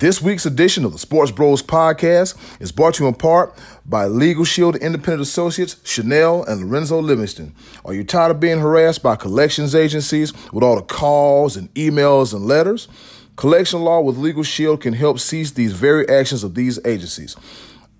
[0.00, 3.54] This week's edition of the Sports Bros podcast is brought to you in part
[3.84, 7.54] by LegalShield Independent Associates, Chanelle and Lorenzo Livingston.
[7.84, 12.32] Are you tired of being harassed by collections agencies with all the calls and emails
[12.32, 12.88] and letters?
[13.36, 17.36] Collection law with LegalShield can help cease these very actions of these agencies.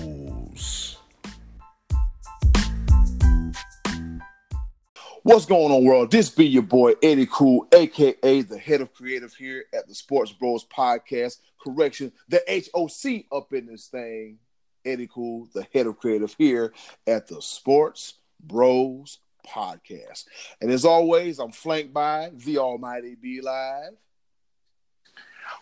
[5.24, 6.12] What's going on, world?
[6.12, 10.30] This be your boy Eddy Kool, aka the head of creative here at the Sports
[10.30, 11.38] Bros Podcast.
[11.60, 14.38] Correction, the HOC up in this thing.
[14.84, 16.72] Eddy Kool, the head of creative here
[17.06, 20.24] at the Sports Bros Podcast.
[20.60, 23.92] And as always, I'm flanked by the Almighty Be Live.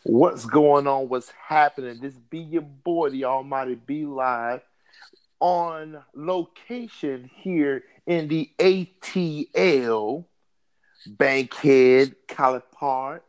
[0.05, 1.09] What's going on?
[1.09, 1.99] What's happening?
[2.01, 4.63] This be your boy, the Almighty Be Live,
[5.41, 10.25] on location here in the ATL,
[11.07, 13.25] Bankhead, College Park,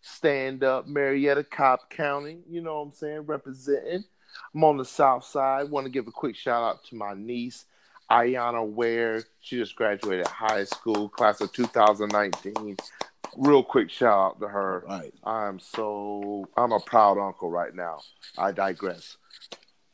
[0.00, 2.38] stand up, Marietta, Cobb County.
[2.48, 3.20] You know what I'm saying?
[3.20, 4.04] Representing.
[4.54, 5.70] I'm on the south side.
[5.70, 7.64] Want to give a quick shout out to my niece,
[8.14, 9.24] Ayana Ware.
[9.40, 12.76] She just graduated high school, class of 2019.
[13.36, 14.84] Real quick shout out to her.
[14.88, 15.12] Right.
[15.24, 17.98] I'm so I'm a proud uncle right now.
[18.38, 19.16] I digress.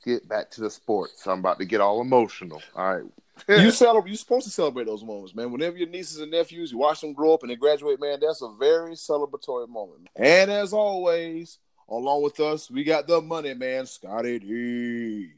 [0.04, 1.26] Get back to the sports.
[1.26, 2.62] I'm about to get all emotional.
[2.76, 3.04] All right.
[3.48, 4.10] you celebrate.
[4.10, 5.52] You're supposed to celebrate those moments, man.
[5.52, 8.18] Whenever your nieces and nephews, you watch them grow up and they graduate, man.
[8.20, 10.08] That's a very celebratory moment.
[10.16, 11.58] And as always,
[11.88, 15.30] along with us, we got the money man, Scotty D.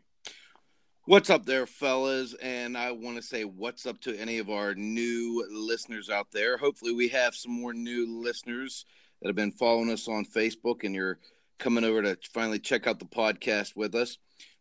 [1.06, 2.32] What's up there, fellas?
[2.40, 6.56] And I want to say what's up to any of our new listeners out there.
[6.56, 8.86] Hopefully, we have some more new listeners
[9.20, 11.18] that have been following us on Facebook and you're
[11.58, 14.18] coming over to finally check out the podcast with us.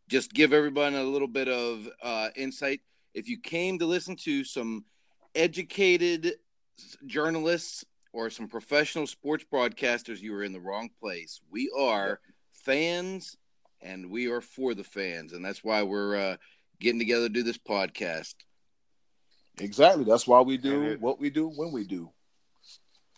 [0.09, 2.81] Just give everybody a little bit of uh, insight.
[3.13, 4.85] If you came to listen to some
[5.35, 6.33] educated
[7.05, 11.39] journalists or some professional sports broadcasters, you were in the wrong place.
[11.51, 12.19] We are
[12.51, 13.37] fans
[13.81, 16.37] and we are for the fans, and that's why we're uh,
[16.79, 18.35] getting together to do this podcast.
[19.59, 20.03] Exactly.
[20.05, 22.09] That's why we do it- what we do when we do.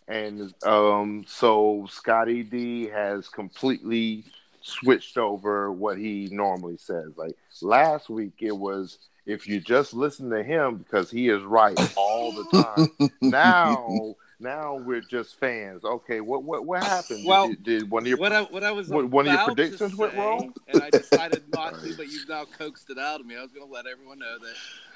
[0.07, 4.25] And um, so Scotty D has completely
[4.61, 7.11] switched over what he normally says.
[7.15, 11.79] Like last week, it was if you just listen to him because he is right
[11.95, 13.09] all the time.
[13.21, 15.83] now, now we're just fans.
[15.83, 17.25] Okay, what what what happened?
[17.25, 19.41] Well, did, did one of your What I what I was What- one of your
[19.41, 20.53] about to predictions went wrong?
[20.67, 23.35] and I decided not to, but you've now coaxed it out of me.
[23.37, 24.55] I was going to let everyone know that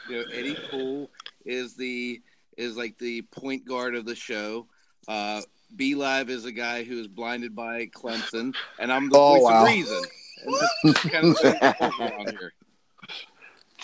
[0.09, 1.09] you know Eddy Kool
[1.45, 2.21] is the
[2.57, 4.67] is like the point guard of the show.
[5.07, 5.41] Uh,
[5.75, 9.43] B Live is a guy who is blinded by Clemson, and I'm the Oh, voice
[9.43, 9.61] wow.
[9.63, 10.01] of reason.
[10.45, 12.53] And that's kind of the thing around here.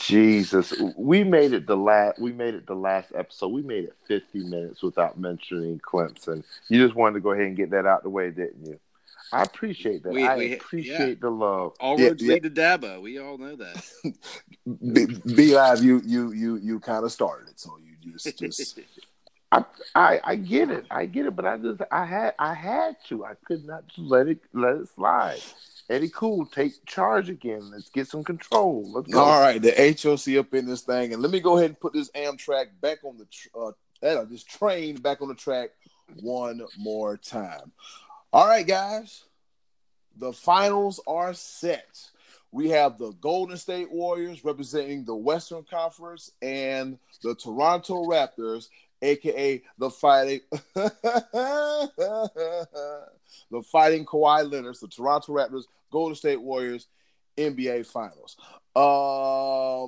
[0.07, 2.19] Jesus, we made it the last.
[2.19, 3.49] We made it the last episode.
[3.49, 6.43] We made it fifty minutes without mentioning Clemson.
[6.67, 8.79] You just wanted to go ahead and get that out the way, didn't you?
[9.31, 10.13] I appreciate that.
[10.13, 11.21] We- I we- appreciate yeah.
[11.21, 11.73] the love.
[11.79, 12.33] All roads yeah.
[12.33, 13.01] lead to Dabo.
[13.01, 13.83] We all know that.
[14.93, 18.79] B, B Live, you you you you kind of started it, so you just just
[19.51, 19.65] I,
[19.95, 20.85] I I get it.
[20.91, 21.35] I get it.
[21.35, 23.25] But I just I had I had to.
[23.25, 25.39] I could not just let it let it slide.
[25.89, 27.71] Eddy Kool, take charge again.
[27.71, 28.89] Let's get some control.
[28.93, 29.19] Let's go.
[29.19, 31.93] All right, the HOC up in this thing, and let me go ahead and put
[31.93, 33.27] this Amtrak back on the
[33.59, 33.71] uh,
[34.05, 35.71] uh, this train back on the track
[36.21, 37.71] one more time.
[38.31, 39.25] All right, guys,
[40.17, 42.09] the finals are set.
[42.51, 48.69] We have the Golden State Warriors representing the Western Conference and the Toronto Raptors.
[49.03, 50.39] Aka the fighting,
[50.73, 50.91] the
[53.71, 56.87] fighting Kawhi Leonard, the Toronto Raptors, Golden State Warriors,
[57.37, 58.37] NBA Finals.
[58.75, 59.87] Um,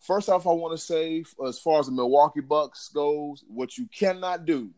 [0.00, 3.88] first off, I want to say, as far as the Milwaukee Bucks goes, what you
[3.94, 4.70] cannot do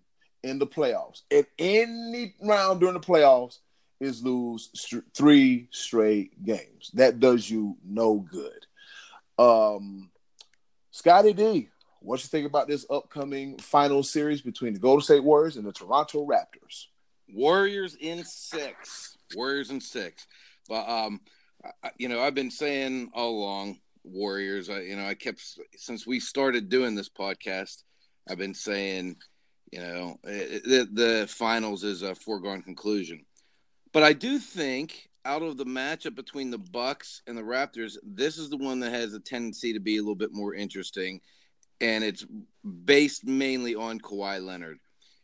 [0.43, 3.59] in the playoffs, at any round during the playoffs,
[4.01, 6.91] is lose st- three straight games.
[6.95, 8.67] That does you no good.
[9.39, 10.11] Um,
[10.91, 11.69] Scotty D,
[12.05, 15.73] what you think about this upcoming final series between the Golden State Warriors and the
[15.73, 16.87] Toronto Raptors?
[17.33, 19.17] Warriors in six.
[19.35, 20.27] Warriors in six.
[20.69, 21.21] But um,
[21.83, 24.69] I, you know, I've been saying all along, Warriors.
[24.69, 25.43] I, you know, I kept
[25.77, 27.83] since we started doing this podcast,
[28.29, 29.17] I've been saying,
[29.73, 33.25] you know, the the finals is a foregone conclusion.
[33.93, 38.37] But I do think out of the matchup between the Bucks and the Raptors, this
[38.37, 41.21] is the one that has a tendency to be a little bit more interesting,
[41.81, 42.25] and it's
[42.85, 44.79] based mainly on Kawhi Leonard.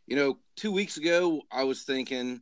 [0.06, 2.40] You know, two weeks ago, I was thinking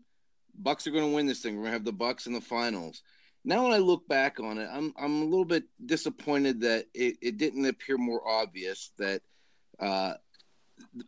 [0.55, 1.55] Bucks are going to win this thing.
[1.55, 3.03] We're going to have the Bucks in the finals.
[3.45, 7.17] Now, when I look back on it, I'm I'm a little bit disappointed that it,
[7.23, 9.23] it didn't appear more obvious that
[9.79, 10.15] uh,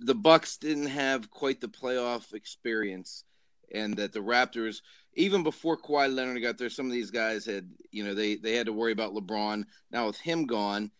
[0.00, 3.24] the Bucks didn't have quite the playoff experience,
[3.72, 4.80] and that the Raptors
[5.14, 8.54] even before Kawhi Leonard got there, some of these guys had, you know, they they
[8.54, 9.64] had to worry about LeBron.
[9.90, 10.90] Now with him gone,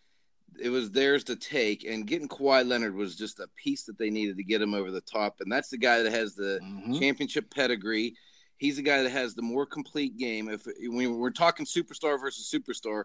[0.59, 4.11] it was theirs to take, and getting Kawhi Leonard was just a piece that they
[4.11, 5.37] needed to get him over the top.
[5.41, 6.99] And that's the guy that has the mm-hmm.
[6.99, 8.15] championship pedigree.
[8.57, 10.49] He's the guy that has the more complete game.
[10.49, 13.05] If when we're talking superstar versus superstar,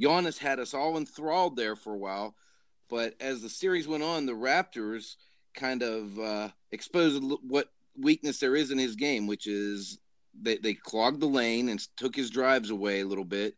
[0.00, 2.34] Giannis had us all enthralled there for a while.
[2.88, 5.16] But as the series went on, the Raptors
[5.54, 7.68] kind of uh, exposed what
[7.98, 9.98] weakness there is in his game, which is
[10.40, 13.56] they, they clogged the lane and took his drives away a little bit,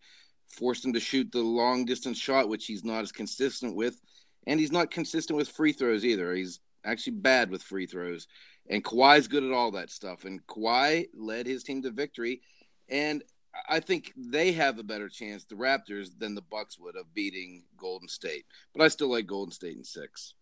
[0.48, 4.00] forced him to shoot the long distance shot, which he's not as consistent with.
[4.46, 6.34] And he's not consistent with free throws either.
[6.34, 8.26] He's actually bad with free throws.
[8.70, 10.24] And Kawhi's good at all that stuff.
[10.24, 12.40] And Kawhi led his team to victory.
[12.88, 13.22] And
[13.68, 17.64] I think they have a better chance, the Raptors, than the Bucks would of beating
[17.76, 18.44] Golden State.
[18.74, 20.34] But I still like Golden State in six.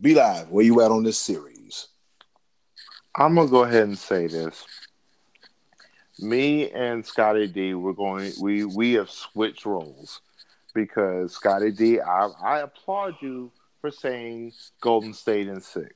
[0.00, 0.50] Be live.
[0.50, 1.88] Where you at on this series?
[3.16, 4.64] I'm gonna go ahead and say this
[6.20, 8.32] me and Scotty D, we're going.
[8.40, 10.20] We we have switched roles
[10.74, 13.50] because Scotty D, I, I applaud you
[13.80, 15.94] for saying Golden State in six.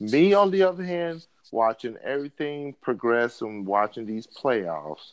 [0.00, 5.12] Me, on the other hand, watching everything progress and watching these playoffs.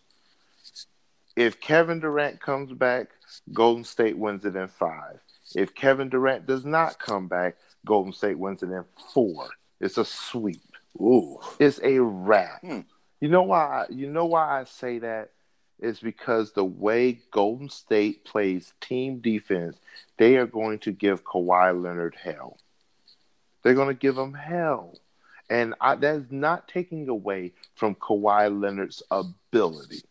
[1.35, 3.07] If Kevin Durant comes back,
[3.51, 5.19] Golden State wins it in five.
[5.53, 8.83] If Kevin Durant does not come back, Golden State wins it in
[9.13, 9.49] four.
[9.79, 10.61] It's a sweep.
[10.97, 11.39] Ooh.
[11.59, 12.61] It's a wrap.
[12.61, 12.81] Hmm.
[13.19, 13.85] You know why?
[13.89, 15.31] You know why I say that
[15.79, 19.77] is because the way Golden State plays team defense,
[20.17, 22.57] they are going to give Kawhi Leonard hell.
[23.61, 24.95] They're going to give him hell,
[25.49, 30.01] and I, that is not taking away from Kawhi Leonard's ability.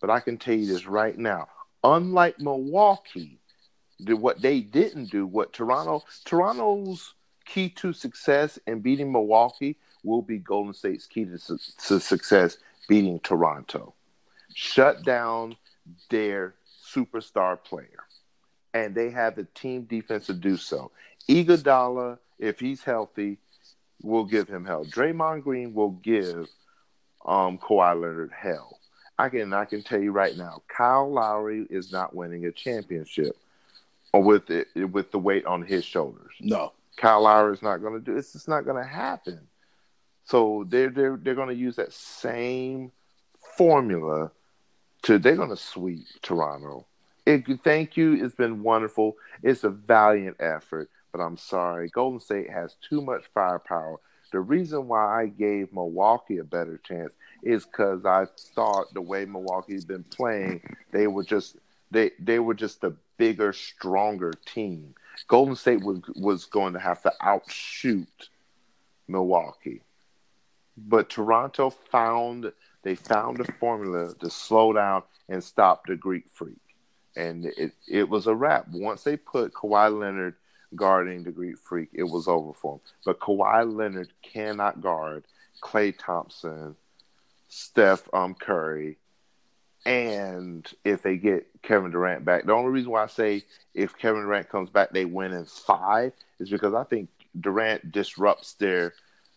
[0.00, 1.48] But I can tell you this right now:
[1.82, 3.38] unlike Milwaukee,
[4.00, 7.14] what they didn't do, what Toronto, Toronto's
[7.44, 11.58] key to success in beating Milwaukee will be Golden State's key to, su-
[11.88, 12.58] to success
[12.88, 13.94] beating Toronto.
[14.54, 15.56] Shut down
[16.10, 16.54] their
[16.84, 18.04] superstar player.
[18.72, 20.90] And they have the team defense to do so.
[21.28, 23.38] Iguodala, if he's healthy,
[24.02, 24.84] will give him hell.
[24.84, 26.48] Draymond Green will give
[27.24, 28.78] um, Kawhi Leonard hell.
[29.18, 33.36] I can I can tell you right now, Kyle Lowry is not winning a championship
[34.12, 36.32] with it with the weight on his shoulders.
[36.40, 38.16] No, Kyle Lowry is not going to do.
[38.16, 39.40] It's just not going to happen.
[40.24, 42.92] So they're they're they're going to use that same
[43.56, 44.30] formula
[45.02, 46.86] to they're going to sweep Toronto.
[47.26, 48.24] It, thank you.
[48.24, 49.16] It's been wonderful.
[49.42, 51.88] It's a valiant effort, but I'm sorry.
[51.88, 53.98] Golden State has too much firepower.
[54.32, 57.12] The reason why I gave Milwaukee a better chance
[57.42, 61.56] is because I thought the way Milwaukee's been playing, they were just
[61.90, 64.94] they they were just a bigger, stronger team.
[65.28, 68.28] Golden State was was going to have to outshoot
[69.06, 69.82] Milwaukee.
[70.76, 72.52] But Toronto found
[72.82, 76.58] they found a formula to slow down and stop the Greek freak.
[77.16, 78.68] And it, it was a wrap.
[78.70, 80.34] Once they put Kawhi Leonard
[80.74, 82.80] guarding the Greek freak, it was over for him.
[83.04, 85.24] But Kawhi Leonard cannot guard
[85.62, 86.76] Klay Thompson,
[87.48, 88.98] Steph um, Curry,
[89.86, 92.44] and if they get Kevin Durant back.
[92.44, 96.12] The only reason why I say if Kevin Durant comes back, they win in five
[96.38, 98.94] is because I think Durant disrupts their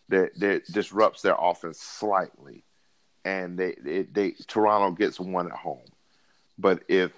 [0.09, 2.63] that that disrupts their offense slightly,
[3.25, 5.85] and they, they, they Toronto gets one at home.
[6.57, 7.11] But if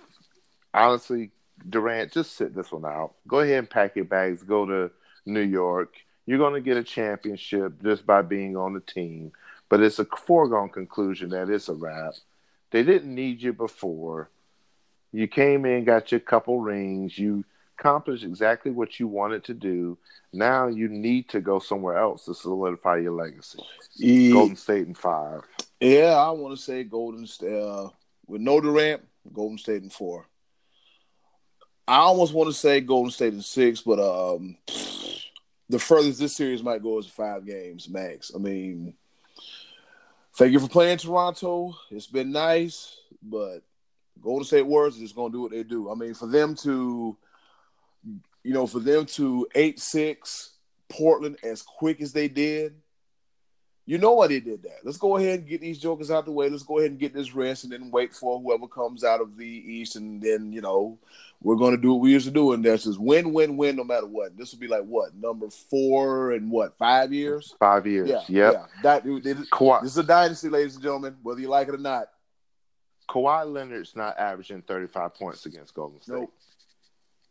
[0.74, 1.32] honestly,
[1.68, 3.14] Durant, just sit this one out.
[3.28, 4.44] Go ahead and pack your bags.
[4.44, 4.92] Go to
[5.26, 5.96] New York.
[6.26, 9.32] You're going to get a championship just by being on the team,
[9.68, 12.14] but it's a foregone conclusion that it's a wrap.
[12.72, 14.30] They didn't need you before.
[15.12, 17.18] You came in, got your couple rings.
[17.18, 17.46] You
[17.80, 19.98] accomplished exactly what you wanted to do.
[20.34, 23.60] Now you need to go somewhere else to solidify your legacy.
[23.96, 25.42] Yeah, Golden State in five.
[25.80, 27.90] yeah I want to say Golden State uh,
[28.28, 29.02] with no Durant,
[29.34, 30.26] Golden State in four.
[31.88, 34.56] I almost want to say Golden State in six, but um,
[35.70, 38.32] the furthest this series might go is five games max.
[38.36, 38.94] I mean,
[40.36, 41.74] thank you for playing Toronto.
[41.90, 43.64] It's been nice, but
[44.22, 45.90] Golden State Warriors are just going to do what they do.
[45.90, 47.18] I mean, for them to,
[48.50, 50.56] you know, for them to eight six
[50.90, 52.74] Portland as quick as they did,
[53.86, 54.80] you know why they did that.
[54.84, 56.50] Let's go ahead and get these jokers out the way.
[56.50, 59.38] Let's go ahead and get this rest, and then wait for whoever comes out of
[59.38, 60.98] the East, and then you know
[61.44, 63.76] we're going to do what we used to do, and that's just win, win, win,
[63.76, 64.36] no matter what.
[64.36, 67.54] This will be like what number four and what five years?
[67.60, 68.10] Five years.
[68.10, 68.54] Yeah, Yep.
[68.54, 68.66] yeah.
[68.82, 72.08] That this Kawhi, is a dynasty, ladies and gentlemen, whether you like it or not.
[73.08, 76.14] Kawhi Leonard's not averaging 35 points against Golden State.
[76.14, 76.34] Nope.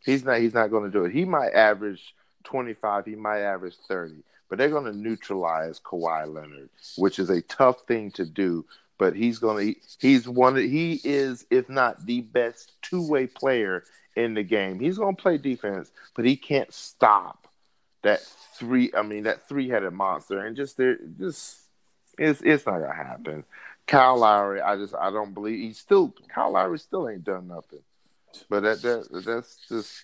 [0.05, 0.39] He's not.
[0.39, 1.11] He's not going to do it.
[1.11, 2.15] He might average
[2.45, 3.05] 25.
[3.05, 4.23] He might average 30.
[4.49, 8.65] But they're going to neutralize Kawhi Leonard, which is a tough thing to do.
[8.97, 9.79] But he's going to.
[9.99, 10.55] He's one.
[10.55, 13.83] He is, if not the best two-way player
[14.15, 14.79] in the game.
[14.79, 17.47] He's going to play defense, but he can't stop
[18.01, 18.21] that
[18.55, 18.91] three.
[18.97, 20.45] I mean, that three-headed monster.
[20.45, 21.59] And just there, just
[22.19, 23.43] it's it's not gonna happen.
[23.87, 27.79] Kyle Lowry, I just I don't believe he's still Kyle Lowry still ain't done nothing.
[28.49, 30.03] But that that that's just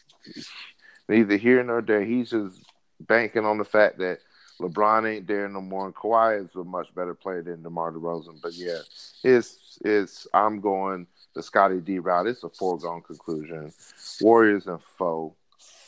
[1.07, 2.03] neither here nor there.
[2.03, 2.59] He's just
[2.99, 4.19] banking on the fact that
[4.59, 8.41] LeBron ain't there no more, and Kawhi is a much better player than DeMar DeRozan.
[8.41, 8.79] But yeah,
[9.23, 12.27] it's it's I'm going the Scotty D route.
[12.27, 13.73] It's a foregone conclusion.
[14.21, 15.35] Warriors and foe.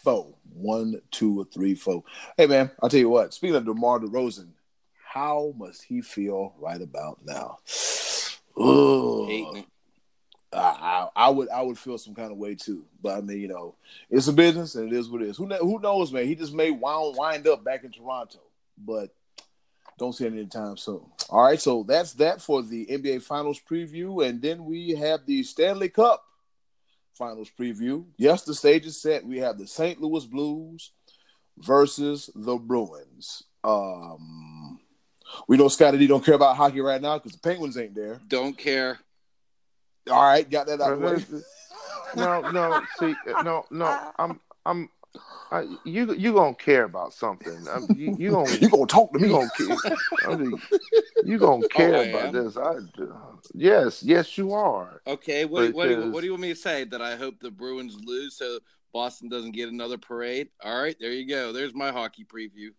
[0.04, 0.38] Foe.
[0.54, 2.04] One, two, or three, foe.
[2.36, 3.34] Hey man, I'll tell you what.
[3.34, 4.50] Speaking of DeMar DeRozan,
[5.04, 7.60] how must he feel right about now?
[8.58, 9.28] Ugh.
[9.28, 9.66] Hating it.
[10.54, 12.86] I, I, would I would feel some kind of way too.
[13.02, 13.76] But I mean, you know,
[14.10, 15.38] it's a business and it is what it is.
[15.38, 16.26] Who who knows, man?
[16.26, 18.40] He just may wind wind up back in Toronto,
[18.78, 19.14] but
[19.98, 21.02] don't see it anytime soon.
[21.30, 25.44] All right, so that's that for the NBA Finals preview, and then we have the
[25.44, 26.24] Stanley Cup
[27.14, 28.06] Finals preview.
[28.18, 29.26] Yes, the stage is set.
[29.26, 30.00] We have the St.
[30.00, 30.92] Louis Blues
[31.58, 33.44] versus the Bruins.
[33.64, 34.80] Um,
[35.48, 38.22] we know Scotty D don't care about hockey right now because the Penguins ain't there.
[38.28, 39.00] Don't care.
[40.10, 41.42] All right, got that out of the way.
[42.16, 44.12] no, no, see, no, no.
[44.18, 44.90] I'm, I'm,
[45.52, 47.66] I, you, you gonna care about something.
[47.72, 49.32] I'm, you, you gonna, You gonna talk to you me?
[49.32, 49.96] gonna care.
[50.28, 50.62] I mean,
[51.24, 52.34] you gonna oh, care I about am.
[52.34, 52.58] this?
[52.58, 52.76] I,
[53.54, 55.02] yes, yes, you are.
[55.08, 56.84] Okay, what, what, do you, Because- what do you want me to say?
[56.84, 58.60] That I hope the Bruins lose so
[58.94, 60.50] Boston doesn't get another parade?
[60.64, 61.54] All right, there you go.
[61.54, 62.70] There's my hockey preview.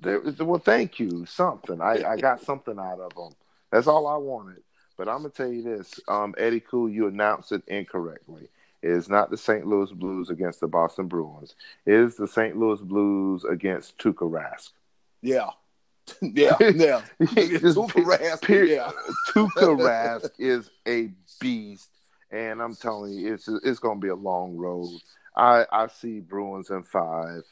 [0.00, 1.26] There, well, thank you.
[1.26, 1.80] Something.
[1.80, 3.32] I, I got something out of them.
[3.72, 4.62] That's all I wanted.
[4.98, 8.48] But I'm gonna tell you this, um, Eddy Kool, you announced it incorrectly.
[8.82, 9.64] It is not the St.
[9.64, 11.54] Louis Blues against the Boston Bruins.
[11.86, 12.56] It is the St.
[12.56, 14.70] Louis Blues against Tuukka Rask.
[15.22, 15.50] Yeah,
[16.20, 17.02] yeah, yeah.
[17.22, 18.68] Tuukka Rask.
[18.68, 18.90] Yeah,
[19.28, 21.90] Tuukka Rask is a beast,
[22.32, 25.00] and I'm telling you, it's it's going to be a long road.
[25.36, 27.42] I I see Bruins in five,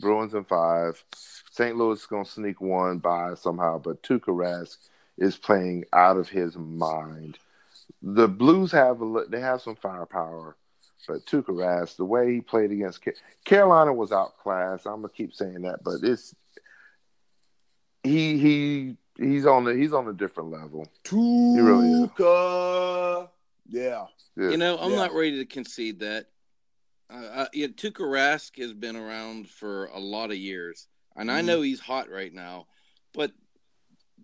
[0.00, 1.02] Bruins in five.
[1.50, 1.76] St.
[1.76, 4.76] Louis is going to sneak one by somehow, but Tuukka Rask
[5.20, 7.38] is playing out of his mind.
[8.02, 10.56] The Blues have a li- they have some firepower,
[11.06, 13.06] but Tuukka Rask, the way he played against
[13.44, 14.86] Carolina was outclassed.
[14.86, 16.34] I'm gonna keep saying that, but it's
[18.02, 20.88] he he he's on the he's on a different level.
[21.12, 22.10] really is.
[22.10, 23.28] Tuukka.
[23.68, 24.50] Yeah, Yeah.
[24.50, 24.96] You know, I'm Yeah.
[24.96, 26.26] not ready to concede that.
[27.08, 31.40] Uh, uh, yeah, Tuukka Rask has been around for a lot of years, and I
[31.40, 31.44] Mhm.
[31.44, 32.66] know he's hot right now,
[33.12, 33.32] but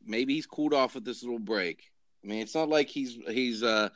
[0.06, 1.90] maybe he's cooled off with this little break.
[2.24, 3.88] I mean, it's not like he's he's uh,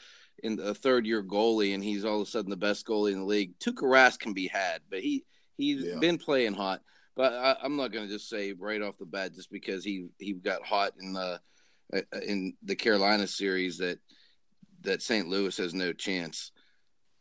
[0.43, 3.19] in a third year goalie and he's all of a sudden the best goalie in
[3.21, 3.59] the league.
[3.59, 5.25] Tuukka Rask can be had, but he
[5.57, 5.99] he's Yeah.
[5.99, 6.83] been playing hot.
[7.17, 10.07] But I, I'm not going to just say right off the bat just because he
[10.19, 11.41] he got hot in the
[11.93, 13.99] uh, in the Carolina series that
[14.83, 15.29] that St.
[15.29, 16.53] Louis has no chance.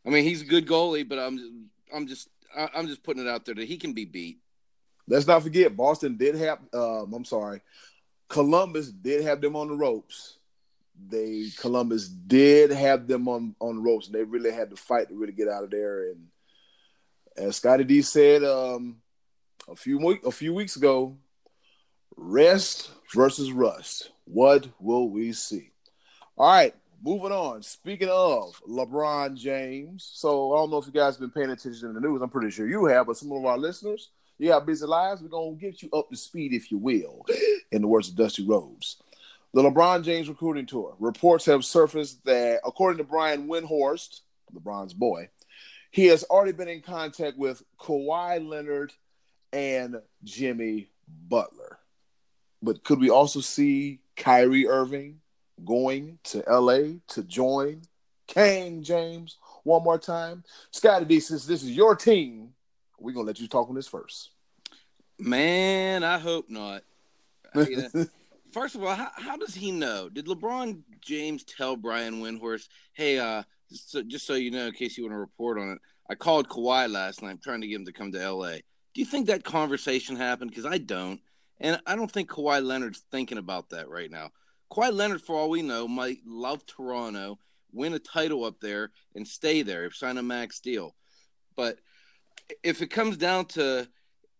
[0.05, 3.45] I mean, he's a good goalie, but I'm I'm just I'm just putting it out
[3.45, 4.37] there that he can be beat.
[5.07, 6.59] let's not forget Boston did have.
[6.73, 7.61] Um, I'm sorry,
[8.29, 10.37] Columbus did have them on the ropes.
[11.09, 15.09] They Columbus did have them on on the ropes, and they really had to fight
[15.09, 16.09] to really get out of there.
[16.09, 16.27] And
[17.37, 18.97] as Scotty D said, um,
[19.67, 21.17] a few week a few weeks ago,
[22.15, 24.11] rest versus rust.
[24.25, 25.71] What will we see?
[26.37, 27.63] All right, moving on.
[27.63, 31.87] Speaking of LeBron James, so I don't know if you guys have been paying attention
[31.87, 32.21] to the news.
[32.21, 34.09] I'm pretty sure you have, but some of our listeners,
[34.39, 35.21] You got busy lives.
[35.21, 37.25] We're gonna get you up to speed, if you will,
[37.71, 39.01] in the words of Dusty Rhodes.
[39.53, 40.95] The LeBron James recruiting tour.
[40.97, 44.21] Reports have surfaced that, according to Brian Windhorst,
[44.53, 45.29] LeBron's boy,
[45.91, 48.93] he has already been in contact with Kawhi Leonard
[49.51, 50.89] and Jimmy
[51.27, 51.79] Butler.
[52.61, 55.19] But could we also see Kyrie Irving
[55.65, 57.81] going to LA to join
[58.27, 60.43] King James one more time?
[60.71, 62.53] Scotty D, since this is your team,
[62.99, 64.31] we're gonna let you talk on this first.
[65.17, 66.83] Man, I hope not.
[68.51, 70.09] First of all, how, how, does he know?
[70.09, 74.97] Did LeBron James tell Brian Windhorst, "Hey, uh, so, just so you know, in case
[74.97, 75.79] you want to report on it,
[76.09, 78.63] I called Kawhi last night, trying to get him to come to L.A."
[78.93, 80.51] Do you think that conversation happened?
[80.51, 81.19] Because I don't,
[81.59, 84.31] and I don't think Kawhi Leonard's thinking about that right now.
[84.71, 87.39] Kawhi Leonard, for all we know, might love Toronto,
[87.71, 90.95] win a title up there, and stay there, sign a max deal.
[91.55, 91.77] But
[92.63, 93.87] if it comes down to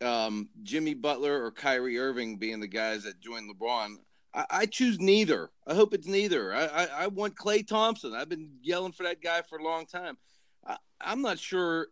[0.02, 3.96] um, Jimmy Butler or Kyrie Irving being the guys that join LeBron.
[4.34, 5.50] I, I choose neither.
[5.68, 6.54] I hope it's neither.
[6.54, 8.14] I, I, I, want Klay Thompson.
[8.14, 10.18] I've been yelling for that guy for a long time.
[10.66, 11.88] I, am not sure.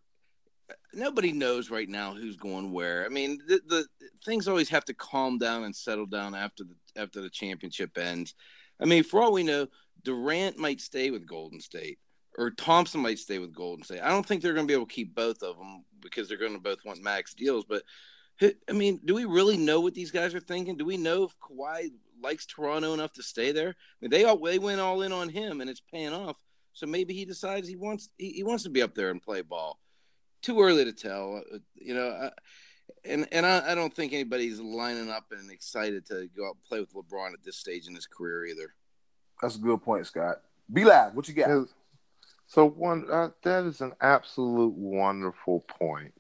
[0.94, 3.06] Nobody knows right now who's going where.
[3.06, 3.86] I mean, the, the
[4.26, 8.36] things always have to calm down and settle down after the after the championship ends.
[8.80, 9.68] I mean, for all we know,
[10.04, 12.00] Durant might stay with Golden State
[12.38, 14.02] or Thompson might stay with Golden State.
[14.02, 16.38] I don't think they're going to be able to keep both of them because they're
[16.38, 17.66] going to both want max deals.
[17.66, 17.84] But
[18.42, 20.78] I mean, do we really know what these guys are thinking?
[20.78, 23.70] Do we know if Kawhi likes Toronto enough to stay there?
[23.70, 26.38] I mean, they all they went all in on him, and it's paying off.
[26.74, 29.42] So maybe he decides he wants he, he wants to be up there and play
[29.42, 29.80] ball.
[30.44, 32.10] Too early to tell, uh, you know.
[32.10, 32.32] I,
[33.04, 36.64] and and I, I don't think anybody's lining up and excited to go out and
[36.64, 38.74] play with LeBron at this stage in his career either.
[39.42, 40.42] That's a good point, Scott.
[40.72, 41.16] Be live.
[41.16, 41.68] What you got?
[42.48, 46.14] So one uh, that is an absolute wonderful point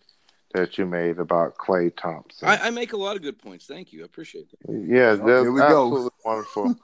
[0.53, 2.47] that you made about Klay Thompson.
[2.47, 3.65] I, I, make a lot of good points.
[3.65, 4.01] Thank you.
[4.01, 4.87] I appreciate it.
[4.87, 6.09] Yeah, that's absolutely go.
[6.25, 6.75] wonderful.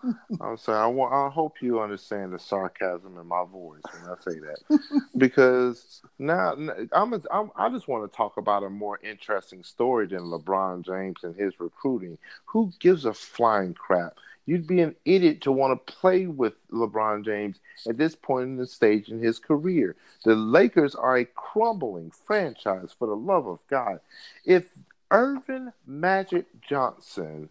[0.41, 0.79] I'm sorry.
[0.79, 5.01] I, want, I hope you understand the sarcasm in my voice when I say that,
[5.17, 6.55] because now
[6.91, 10.86] I'm, a, I'm I just want to talk about a more interesting story than LeBron
[10.86, 12.17] James and his recruiting.
[12.45, 14.17] Who gives a flying crap?
[14.45, 18.58] You'd be an idiot to want to play with LeBron James at this point in
[18.58, 19.95] the stage in his career.
[20.25, 23.99] The Lakers are a crumbling franchise for the love of God.
[24.45, 24.65] If
[25.12, 27.49] Earvin Magic Johnson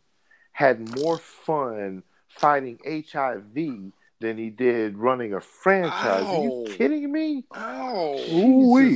[0.53, 6.37] had more fun fighting HIV than he did running a franchise, Ow.
[6.37, 7.45] are you kidding me?
[7.53, 8.23] Oh,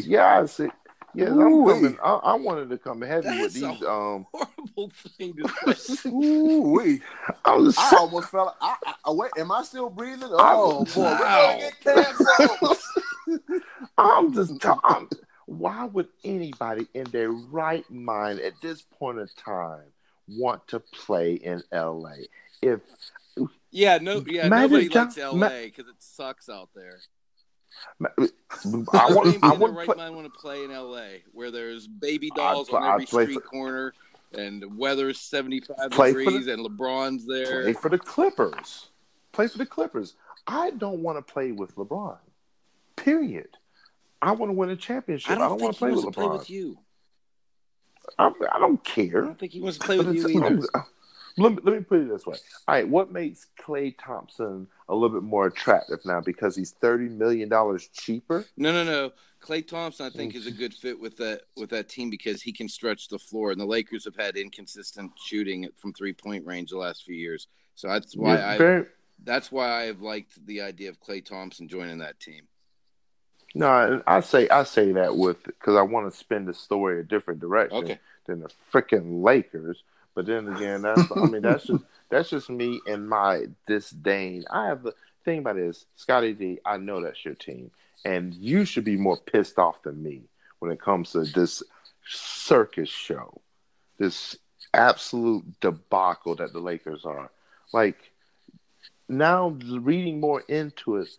[0.06, 0.68] yeah, I see.
[1.16, 1.98] Yes, I'm coming.
[2.04, 3.64] I, I, wanted to come heavy with these.
[3.64, 6.10] um, horrible thing to say.
[6.10, 7.00] Ooh wee!
[7.42, 8.54] I, was I almost fell.
[8.60, 10.28] I, I, wait, am I still breathing?
[10.30, 12.78] Oh boy, we're gonna get canceled.
[13.98, 14.62] I'm just.
[14.84, 15.08] I'm,
[15.46, 19.84] why would anybody in their right mind at this point in time
[20.28, 22.26] want to play in LA?
[22.60, 22.80] If
[23.70, 26.98] yeah, no, yeah, nobody likes LA because it sucks out there.
[28.04, 28.08] I
[29.12, 29.42] want.
[29.42, 31.22] I want right play, mind want to play in L.A.
[31.32, 33.94] where there's baby dolls play, on every street for, corner
[34.34, 37.62] and weather's 75 degrees the, and LeBron's there.
[37.62, 38.88] Play for the Clippers.
[39.32, 40.14] Play for the Clippers.
[40.46, 42.18] I don't want to play with LeBron.
[42.96, 43.48] Period.
[44.22, 45.30] I want to win a championship.
[45.30, 46.12] I don't, I don't want to play with LeBron.
[46.12, 46.78] Play with you.
[48.18, 49.24] I, I, don't care.
[49.24, 50.62] I don't think he wants to play with you either.
[51.38, 52.36] Let me, let me put it this way.
[52.66, 56.20] All right, what makes Klay Thompson a little bit more attractive now?
[56.20, 58.44] Because he's thirty million dollars cheaper.
[58.56, 59.12] No, no, no.
[59.42, 60.58] Klay Thompson, I think, is a mm.
[60.58, 63.66] good fit with that with that team because he can stretch the floor, and the
[63.66, 67.48] Lakers have had inconsistent shooting from three point range the last few years.
[67.74, 68.86] So that's why I very...
[69.22, 72.48] that's why I've liked the idea of Klay Thompson joining that team.
[73.54, 77.04] No, I say I say that with because I want to spin the story a
[77.04, 77.98] different direction okay.
[78.26, 79.82] than the freaking Lakers.
[80.16, 84.44] But then again, that's I mean that's just that's just me and my disdain.
[84.50, 86.58] I have the thing about this, Scotty D.
[86.64, 87.70] I know that's your team,
[88.04, 90.22] and you should be more pissed off than me
[90.58, 91.62] when it comes to this
[92.08, 93.42] circus show,
[93.98, 94.38] this
[94.72, 97.30] absolute debacle that the Lakers are.
[97.74, 97.98] Like
[99.10, 101.10] now, reading more into it,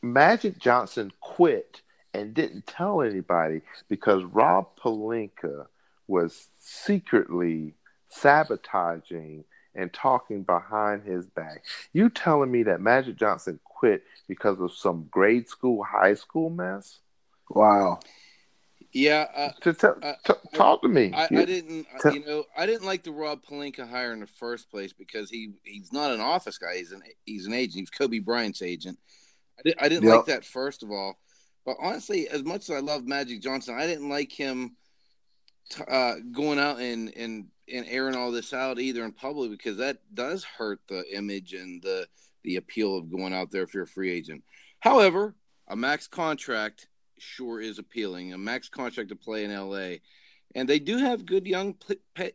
[0.00, 1.82] Magic Johnson quit
[2.14, 5.66] and didn't tell anybody because Rob Pelinka
[6.06, 7.74] was secretly
[8.08, 11.64] sabotaging and talking behind his back.
[11.92, 16.98] You telling me that Magic Johnson quit because of some grade school, high school mess?
[17.50, 18.00] Wow.
[18.92, 21.12] Yeah, uh, to t- uh, t- talk to me.
[21.12, 24.26] I, I didn't, uh, you know, I didn't like the Rob Pelinka hire in the
[24.26, 26.76] first place because he he's not an office guy.
[26.76, 27.80] He's an he's an agent.
[27.80, 28.98] He's Kobe Bryant's agent.
[29.58, 30.16] I, did, I didn't yep.
[30.16, 31.18] like that first of all.
[31.66, 34.76] But honestly, as much as I love Magic Johnson, I didn't like him
[35.88, 39.98] uh, going out and and and airing all this out either in public because that
[40.14, 42.06] does hurt the image and the
[42.44, 44.42] the appeal of going out there if you're a free agent.
[44.78, 45.34] However,
[45.68, 46.86] a max contract
[47.18, 48.32] sure is appealing.
[48.32, 49.96] A max contract to play in LA,
[50.54, 51.74] and they do have good young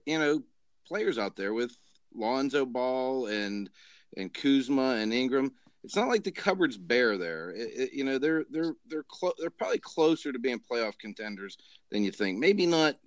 [0.06, 0.44] you know
[0.86, 1.76] players out there with
[2.14, 3.70] Lonzo Ball and
[4.18, 5.54] and Kuzma and Ingram.
[5.84, 7.52] It's not like the cupboard's bare there.
[7.52, 11.58] It, it, you know they're they're they're clo- they're probably closer to being playoff contenders
[11.90, 12.38] than you think.
[12.38, 12.98] Maybe not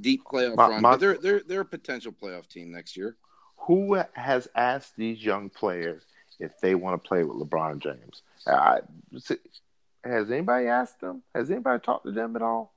[0.00, 3.16] deep playoff my, run, my, but they're they're they're a potential playoff team next year.
[3.66, 6.02] Who has asked these young players
[6.38, 8.22] if they want to play with LeBron James?
[8.46, 8.80] I,
[10.02, 11.22] has anybody asked them?
[11.34, 12.72] Has anybody talked to them at all?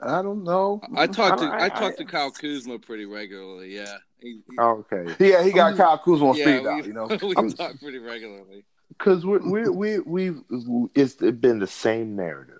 [0.00, 0.80] I don't know.
[0.96, 3.76] I talked to I, I, talked to Kyle Kuzma pretty regularly.
[3.76, 3.96] Yeah.
[4.20, 5.14] He, he, okay.
[5.20, 6.86] Yeah, he got Kyle Kuzma on yeah, speed dial.
[6.86, 8.64] You know, we I'm, talk pretty regularly.
[8.88, 12.53] Because we we we we it's been the same narrative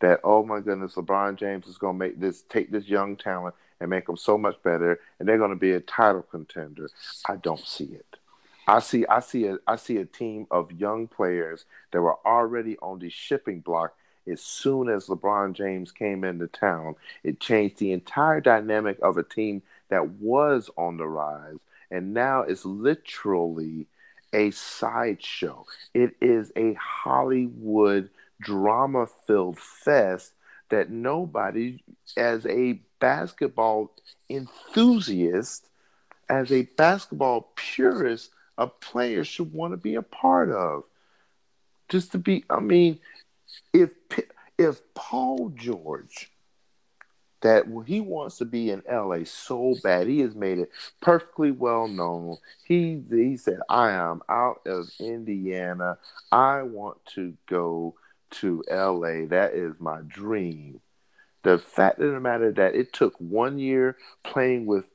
[0.00, 3.54] that oh my goodness, LeBron James is going to make this take this young talent
[3.80, 6.88] and make them so much better, and they're going to be a title contender.
[7.26, 8.16] I don't see it.
[8.66, 12.76] I see I see a I see a team of young players that were already
[12.78, 13.94] on the shipping block
[14.30, 16.94] as soon as LeBron James came into town.
[17.24, 21.58] It changed the entire dynamic of a team that was on the rise
[21.90, 23.86] and now it's literally
[24.32, 25.64] a sideshow.
[25.92, 30.32] It is a Hollywood drama filled fest
[30.70, 31.82] that nobody,
[32.16, 33.92] as a basketball
[34.28, 35.66] enthusiast,
[36.28, 40.84] as a basketball purist, a player should want to be a part of.
[41.88, 43.00] Just to be, I mean,
[43.72, 43.90] if
[44.58, 46.30] if Paul George
[47.40, 51.88] that he wants to be in LA so bad, he has made it perfectly well
[51.88, 52.36] known.
[52.64, 55.98] He he said, "I am out of Indiana.
[56.30, 57.94] I want to go
[58.30, 59.26] to LA.
[59.26, 60.80] That is my dream."
[61.42, 64.90] The fact of the matter that it took one year playing with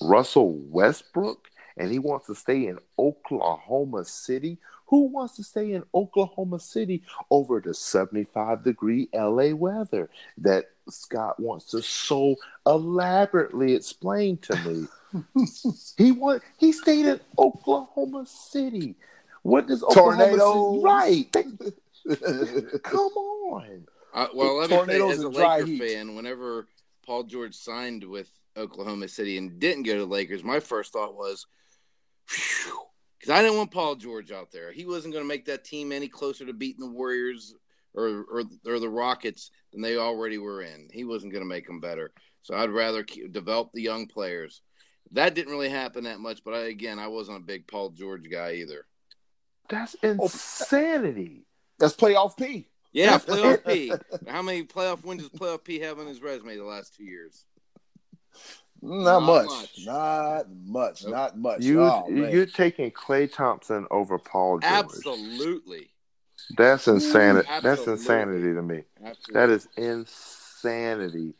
[0.00, 4.58] Russell Westbrook and he wants to stay in Oklahoma City.
[4.86, 11.40] Who wants to stay in Oklahoma City over the 75 degree LA weather that Scott
[11.40, 14.86] wants to so elaborately explain to me?
[15.96, 18.96] he want he stayed in Oklahoma City.
[19.42, 20.74] What does Oklahoma Tornadoes.
[20.74, 21.46] City right?
[22.82, 23.86] Come on.
[24.14, 25.78] Uh, well, let me say, as a Laker heat.
[25.78, 26.66] fan, whenever
[27.04, 31.14] Paul George signed with Oklahoma City and didn't go to the Lakers, my first thought
[31.14, 31.46] was,
[32.26, 34.72] because I didn't want Paul George out there.
[34.72, 37.54] He wasn't going to make that team any closer to beating the Warriors
[37.94, 40.88] or, or or the Rockets than they already were in.
[40.92, 42.12] He wasn't going to make them better.
[42.42, 44.62] So I'd rather keep, develop the young players.
[45.12, 48.28] That didn't really happen that much, but I, again, I wasn't a big Paul George
[48.30, 48.86] guy either.
[49.68, 51.44] That's insanity.
[51.82, 52.68] That's playoff P.
[52.92, 53.92] Yeah, playoff P.
[54.30, 57.44] How many playoff wins does playoff P have on his resume the last two years?
[58.80, 59.46] Not, not much.
[59.46, 59.78] much.
[59.84, 61.02] Not much.
[61.02, 61.12] Nope.
[61.12, 61.60] Not much.
[61.62, 64.72] You oh, you're taking Klay Thompson over Paul George.
[64.72, 65.90] Absolutely.
[66.56, 67.48] That's insanity.
[67.50, 67.84] Absolutely.
[67.84, 68.82] That's insanity to me.
[69.04, 69.34] Absolutely.
[69.34, 71.34] That is insanity.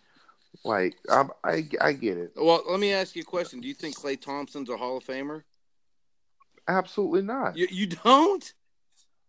[0.65, 2.33] Like I, I, I get it.
[2.35, 3.61] Well, let me ask you a question.
[3.61, 5.45] Do you think Klay Thompson's a Hall of Famer?
[6.67, 7.57] Absolutely not.
[7.57, 8.53] You, you don't?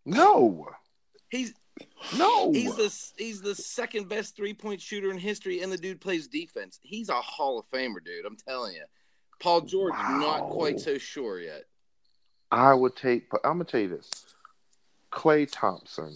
[0.06, 0.70] No.
[1.34, 1.56] He's
[2.16, 6.00] no, he's the he's the second best three point shooter in history, and the dude
[6.00, 6.80] plays defense.
[6.84, 8.24] He's a Hall of Famer, dude.
[8.24, 8.84] I'm telling you.
[9.40, 10.20] Paul George, wow.
[10.20, 11.64] not quite so sure yet.
[12.52, 13.26] I would take.
[13.44, 14.12] I'm gonna tell you this.
[15.12, 16.16] Klay Thompson,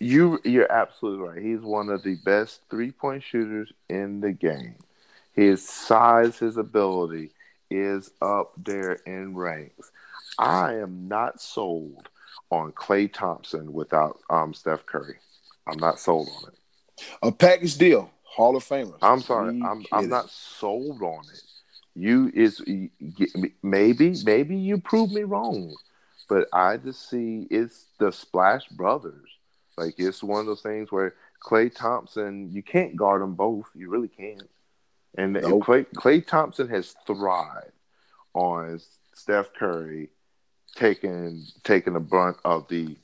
[0.00, 1.40] you you're absolutely right.
[1.40, 4.74] He's one of the best three point shooters in the game.
[5.32, 7.30] His size, his ability
[7.70, 9.92] is up there in ranks.
[10.40, 12.08] I am not sold
[12.52, 15.16] on Klay Thompson without um, Steph Curry.
[15.66, 16.58] I'm not sold on it.
[17.22, 18.98] A package deal, Hall of Famer.
[19.00, 21.42] I'm sorry, I'm I'm not sold on it.
[21.94, 22.62] You is
[23.62, 25.74] maybe maybe you prove me wrong,
[26.28, 29.30] but I just see it's the Splash Brothers.
[29.78, 33.66] Like it's one of those things where Klay Thompson, you can't guard them both.
[33.74, 34.48] You really can't.
[35.16, 35.44] And, nope.
[35.44, 37.72] and Klay, Klay Thompson has thrived
[38.34, 38.80] on
[39.14, 40.10] Steph Curry
[40.74, 42.96] taking taking the brunt of the.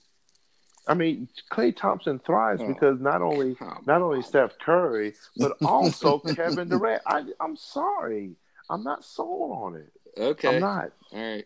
[0.87, 6.19] I mean, Klay Thompson thrives oh, because not only not only Steph Curry, but also
[6.19, 7.03] Kevin Durant.
[7.07, 8.33] I, I'm sorry,
[8.71, 9.93] I'm not sold on it.
[10.19, 10.93] Okay, I'm not.
[11.13, 11.45] All right.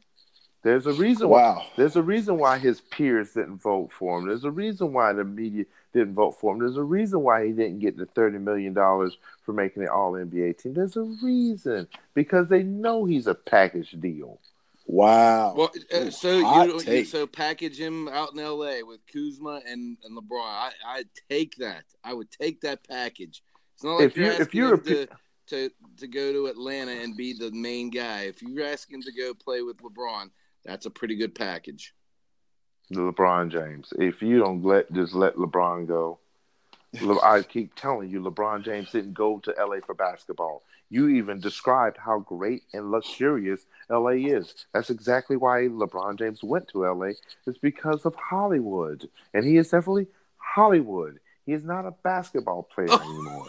[0.62, 1.28] There's a reason.
[1.28, 1.56] Wow.
[1.56, 4.28] Why, there's a reason why his peers didn't vote for him.
[4.28, 6.60] There's a reason why the media didn't vote for him.
[6.60, 10.12] There's a reason why he didn't get the thirty million dollars for making the All
[10.12, 10.74] NBA team.
[10.74, 14.38] There's a reason because they know he's a package deal.
[14.86, 15.54] Wow.
[15.54, 18.82] Well, uh, so you, you, so package him out in L.A.
[18.82, 20.42] with Kuzma and, and LeBron.
[20.42, 21.84] I I take that.
[22.02, 23.42] I would take that package.
[23.74, 25.06] It's not like if you're, if you're to,
[25.48, 28.22] to to go to Atlanta and be the main guy.
[28.22, 30.30] If you're asking to go play with LeBron,
[30.64, 31.94] that's a pretty good package.
[32.92, 33.92] LeBron James.
[33.98, 36.18] If you don't let just let LeBron go,
[37.22, 40.62] I keep telling you, LeBron James didn't go to LA for basketball.
[40.92, 44.66] You even described how great and luxurious LA is.
[44.74, 47.12] That's exactly why LeBron James went to LA.
[47.46, 51.18] It's because of Hollywood, and he is definitely Hollywood.
[51.46, 53.46] He is not a basketball player anymore.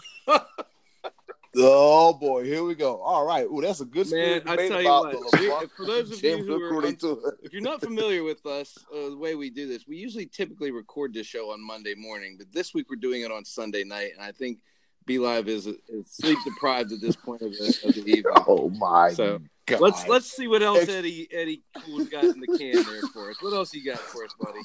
[1.56, 2.96] Oh boy, here we go.
[3.02, 4.40] All right, well that's a good man.
[4.46, 8.46] I tell you what, for those of you who are, if you're not familiar with
[8.46, 11.94] us, uh, the way we do this, we usually typically record this show on Monday
[11.94, 14.60] morning, but this week we're doing it on Sunday night, and I think
[15.06, 18.24] B Live is, is sleep deprived at this point of the, of the evening.
[18.46, 19.12] Oh my!
[19.12, 19.80] So God.
[19.80, 23.42] let's let's see what else Eddy Eddy Kool's got in the can there for us.
[23.42, 24.60] What else you got for us, buddy?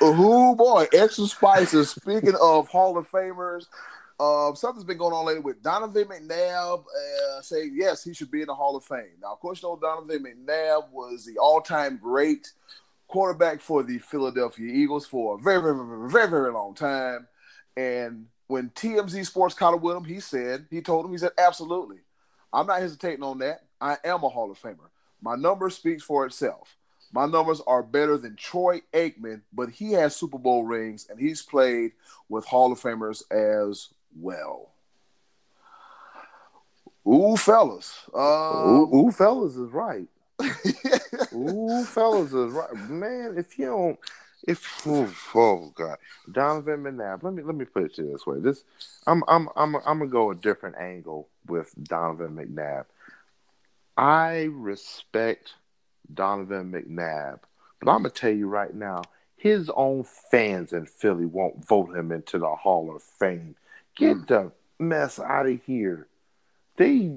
[0.00, 1.90] Oh boy, extra spices.
[1.90, 3.66] Speaking of Hall of Famers,
[4.18, 8.40] uh, something's been going on lately with Donovan McNabb uh, saying yes, he should be
[8.40, 9.16] in the Hall of Fame.
[9.20, 12.52] Now, of course, you know Donovan McNabb was the all-time great
[13.08, 17.26] quarterback for the Philadelphia Eagles for a very, very, very, very, very long time.
[17.76, 21.32] And when TMZ Sports caught up with him, he said, he told him, he said,
[21.38, 21.98] absolutely.
[22.52, 23.64] I'm not hesitating on that.
[23.80, 24.88] I am a Hall of Famer.
[25.20, 26.76] My number speaks for itself.
[27.12, 31.42] My numbers are better than Troy Aikman, but he has Super Bowl rings and he's
[31.42, 31.92] played
[32.28, 34.70] with Hall of Famers as well.
[37.06, 38.00] Ooh, fellas.
[38.12, 40.08] Um, ooh, ooh, fellas is right.
[41.32, 42.74] ooh, fellas is right.
[42.90, 43.98] Man, if you don't,
[44.46, 45.98] if oh, oh god,
[46.30, 47.22] Donovan McNabb.
[47.22, 48.38] Let me let me put it to you this way.
[48.40, 48.64] This,
[49.06, 52.86] I'm I'm I'm I'm gonna go a different angle with Donovan McNabb.
[53.96, 55.54] I respect
[56.12, 57.40] Donovan McNabb,
[57.80, 59.02] but I'm gonna tell you right now,
[59.36, 63.56] his own fans in Philly won't vote him into the Hall of Fame
[63.96, 64.26] Get mm.
[64.26, 66.06] the mess out of here.
[66.76, 67.10] They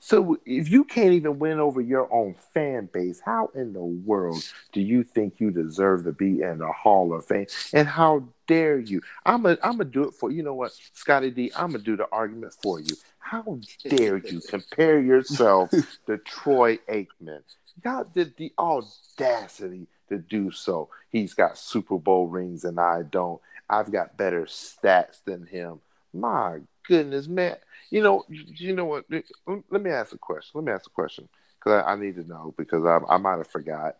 [0.00, 4.42] so if you can't even win over your own fan base, how in the world
[4.72, 7.46] do you think you deserve to be in the Hall of Fame?
[7.74, 9.02] And how dare you?
[9.26, 11.52] I'm a I'm gonna do it for you know what, Scotty D.
[11.54, 12.96] I'm gonna do the argument for you.
[13.18, 15.70] How dare you compare yourself
[16.06, 17.42] to Troy Aikman?
[17.84, 20.88] God did the audacity to do so.
[21.10, 23.40] He's got Super Bowl rings and I don't.
[23.68, 25.80] I've got better stats than him.
[26.12, 27.56] My goodness, man.
[27.90, 29.04] You know, you know what?
[29.10, 30.52] Let me ask a question.
[30.54, 33.38] Let me ask a question because I, I, need to know because I, I might
[33.38, 33.96] have forgot.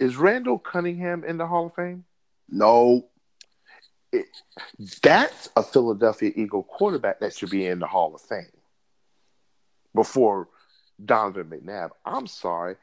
[0.00, 2.04] Is Randall Cunningham in the Hall of Fame?
[2.48, 3.06] No.
[4.12, 4.26] It,
[5.02, 8.46] that's a Philadelphia Eagle quarterback that should be in the Hall of Fame
[9.94, 10.48] before
[11.04, 11.90] Donovan McNabb.
[12.04, 12.76] I'm sorry.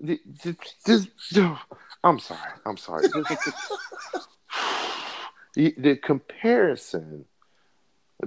[0.00, 1.08] This,
[2.02, 2.40] I'm sorry.
[2.66, 3.08] I'm sorry.
[5.54, 7.24] the, the comparison.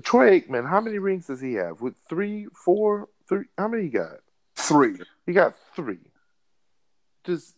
[0.03, 1.81] Troy Aikman, how many rings does he have?
[1.81, 3.45] With three, four, three?
[3.57, 4.17] How many he got?
[4.55, 4.99] Three.
[5.25, 6.11] He got three.
[7.23, 7.53] Does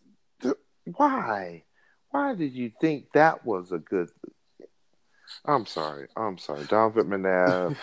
[0.85, 1.63] why?
[2.11, 4.09] Why did you think that was a good?
[5.45, 6.07] I'm sorry.
[6.17, 6.65] I'm sorry.
[6.65, 7.75] Donovan McNabb.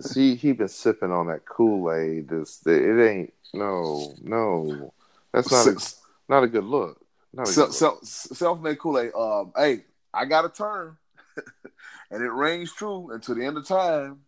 [0.00, 2.28] see, he been sipping on that Kool Aid.
[2.28, 3.32] This, it ain't.
[3.52, 4.92] No, no.
[5.32, 7.00] That's not a, not a good look.
[7.32, 9.12] Not a self, self, self-made Kool-Aid.
[9.14, 10.98] Um, hey, I got a term,
[12.14, 14.20] and it rings true until the end of time.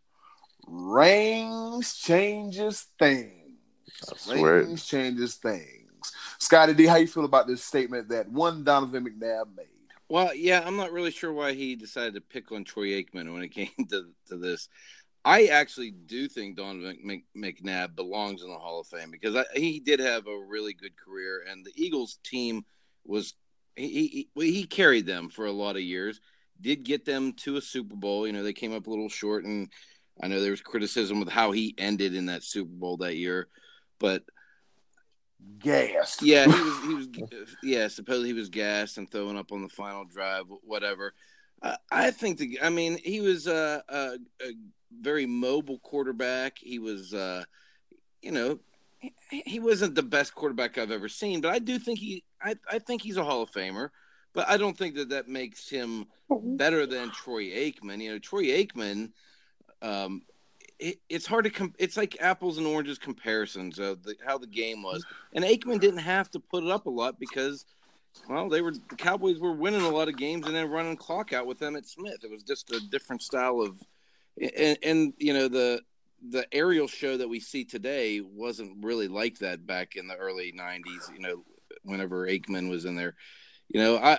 [0.66, 3.32] Rings changes things.
[4.28, 6.12] Rings changes things.
[6.38, 9.66] Scotty D, how you feel about this statement that one Donovan McNabb made?
[10.08, 13.42] Well, yeah, I'm not really sure why he decided to pick on Troy Aikman when
[13.42, 14.68] it came to, to this.
[15.24, 19.78] I actually do think Donovan McNabb belongs in the Hall of Fame because I, he
[19.78, 22.64] did have a really good career, and the Eagles team
[23.04, 23.34] was
[23.76, 26.20] he, he he carried them for a lot of years.
[26.60, 28.26] Did get them to a Super Bowl.
[28.26, 29.68] You know, they came up a little short, and
[30.22, 33.48] I know there was criticism with how he ended in that Super Bowl that year,
[33.98, 34.22] but
[35.58, 36.22] gassed.
[36.22, 37.08] Yeah, he was.
[37.14, 37.56] He was.
[37.62, 41.14] yeah, supposedly he was gassed and throwing up on the final drive, whatever.
[41.62, 42.60] Uh, I think the.
[42.62, 44.52] I mean, he was a, a, a
[45.00, 46.58] very mobile quarterback.
[46.58, 47.44] He was, uh,
[48.22, 48.58] you know,
[48.98, 52.56] he, he, wasn't the best quarterback I've ever seen, but I do think he, I,
[52.70, 53.90] I think he's a Hall of Famer.
[54.36, 58.02] But I don't think that that makes him better than Troy Aikman.
[58.02, 59.10] You know, Troy Aikman,
[59.80, 60.22] um,
[60.78, 64.46] it, it's hard to com- it's like apples and oranges comparisons of the, how the
[64.46, 65.04] game was.
[65.32, 67.64] And Aikman didn't have to put it up a lot because
[68.28, 71.32] well, they were the Cowboys were winning a lot of games and then running clock
[71.32, 72.22] out with Emmitt Smith.
[72.22, 73.82] It was just a different style of
[74.40, 75.80] and, and you know the
[76.30, 80.52] the aerial show that we see today wasn't really like that back in the early
[80.52, 81.44] 90s you know
[81.84, 83.14] whenever aikman was in there
[83.68, 84.18] you know i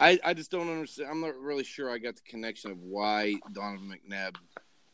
[0.00, 1.10] I, I just don't understand.
[1.10, 4.36] I'm not really sure I got the connection of why Donovan McNabb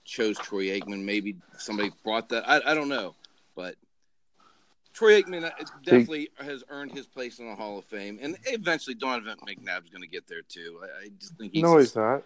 [0.04, 1.04] chose Troy Aikman.
[1.04, 2.48] Maybe somebody brought that.
[2.48, 3.14] I, I don't know.
[3.54, 3.76] But
[4.92, 5.50] Troy Aikman uh,
[5.85, 8.18] definitely has earned his place in the Hall of Fame.
[8.20, 10.80] And eventually Donovan McNabb's going to get there too.
[10.82, 11.62] I, I just think he's.
[11.62, 12.24] No, he's not.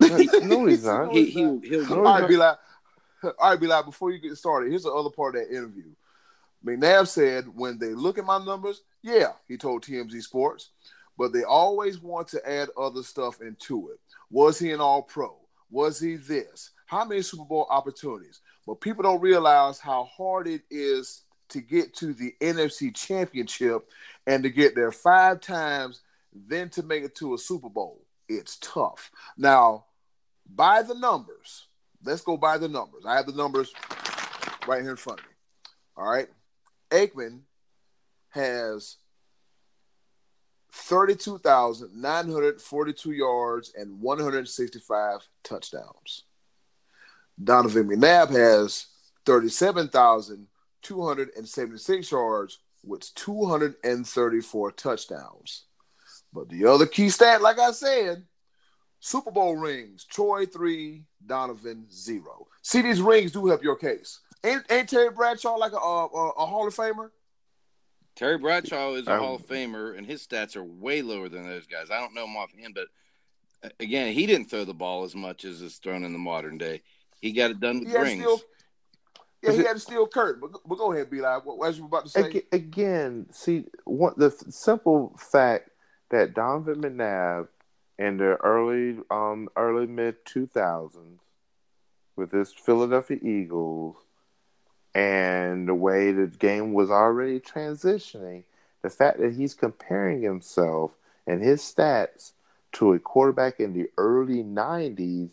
[0.00, 1.12] no, he's not.
[1.12, 2.58] He, he, he'll, All right, be like,
[3.22, 3.86] all right, be like.
[3.86, 5.84] Before you get started, here's the other part of that interview.
[6.64, 10.70] McNabb said, when they look at my numbers, yeah, he told TMZ Sports,
[11.18, 13.98] but they always want to add other stuff into it.
[14.30, 15.36] Was he an All Pro?
[15.70, 16.70] Was he this?
[16.86, 18.40] How many Super Bowl opportunities?
[18.66, 23.88] But people don't realize how hard it is to get to the NFC Championship
[24.26, 28.04] and to get there five times, then to make it to a Super Bowl.
[28.28, 29.10] It's tough.
[29.36, 29.86] Now,
[30.54, 31.66] by the numbers,
[32.04, 33.04] let's go by the numbers.
[33.06, 33.72] I have the numbers
[34.66, 35.32] right here in front of me.
[35.96, 36.28] All right.
[36.92, 37.40] Aikman
[38.30, 38.96] has
[40.72, 46.24] 32,942 yards and 165 touchdowns.
[47.42, 48.86] Donovan McNabb has
[49.26, 55.66] 37,276 yards with 234 touchdowns.
[56.32, 58.24] But the other key stat, like I said,
[59.00, 62.48] Super Bowl rings, Troy three, Donovan zero.
[62.62, 64.20] See, these rings do help your case.
[64.44, 67.10] Ain't, ain't Terry Bradshaw like a, a, a Hall of Famer?
[68.16, 71.66] Terry Bradshaw is a Hall of Famer, and his stats are way lower than those
[71.66, 71.90] guys.
[71.90, 75.62] I don't know him offhand, but again, he didn't throw the ball as much as
[75.62, 76.82] is thrown in the modern day.
[77.20, 78.22] He got it done with rings.
[78.22, 78.40] Still,
[79.42, 80.40] yeah, he had to Steel Curtain.
[80.40, 82.42] But, but go ahead, be like, what was you about to say?
[82.52, 85.70] Again, see, what the simple fact
[86.10, 87.48] that Donovan McNabb
[87.98, 91.20] in the early, um, early mid two thousands
[92.16, 93.96] with this Philadelphia Eagles
[94.94, 98.44] and the way the game was already transitioning,
[98.82, 100.92] the fact that he's comparing himself
[101.26, 102.32] and his stats
[102.72, 105.30] to a quarterback in the early 90s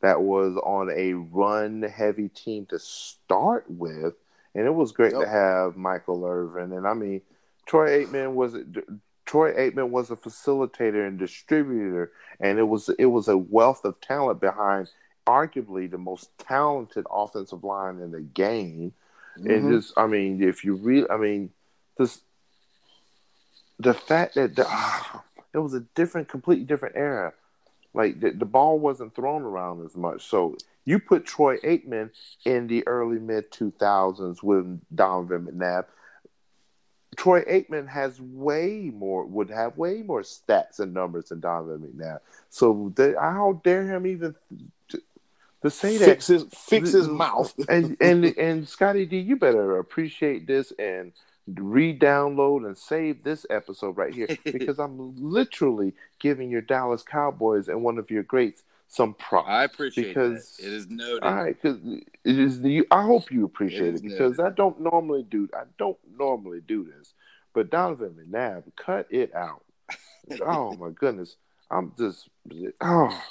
[0.00, 4.14] that was on a run heavy team to start with.
[4.54, 5.22] And it was great yep.
[5.22, 6.72] to have Michael Irvin.
[6.72, 7.22] And I mean,
[7.66, 8.56] Troy Aikman was
[9.26, 14.00] Troy Aikman was a facilitator and distributor, and it was it was a wealth of
[14.00, 14.90] talent behind
[15.26, 18.92] arguably the most talented offensive line in the game.
[19.38, 19.50] Mm-hmm.
[19.50, 21.50] And just, I mean, if you really, I mean,
[21.96, 22.20] this,
[23.78, 27.32] the fact that the, ah, it was a different, completely different era.
[27.92, 30.28] Like the, the ball wasn't thrown around as much.
[30.28, 32.10] So you put Troy Aikman
[32.44, 35.86] in the early mid 2000s with Donovan McNabb.
[37.16, 42.20] Troy Aikman has way more, would have way more stats and numbers than Donovan McNabb.
[42.48, 44.34] So the, how dare him even
[45.62, 47.54] to say that fix his fix his mouth.
[47.68, 51.12] and and and Scotty D, you better appreciate this and
[51.46, 57.82] re-download and save this episode right here because I'm literally giving your Dallas Cowboys and
[57.82, 59.48] one of your greats some props.
[59.48, 60.66] I appreciate it because that.
[60.66, 61.22] it is noted.
[61.22, 61.78] All right, because
[62.24, 62.86] it is the.
[62.90, 64.52] I hope you appreciate it, it because noted.
[64.52, 65.48] I don't normally do.
[65.54, 67.14] I don't normally do this,
[67.54, 69.64] but Donovan McNabb, cut it out.
[70.44, 71.36] oh my goodness,
[71.70, 72.28] I'm just.
[72.80, 73.22] Oh,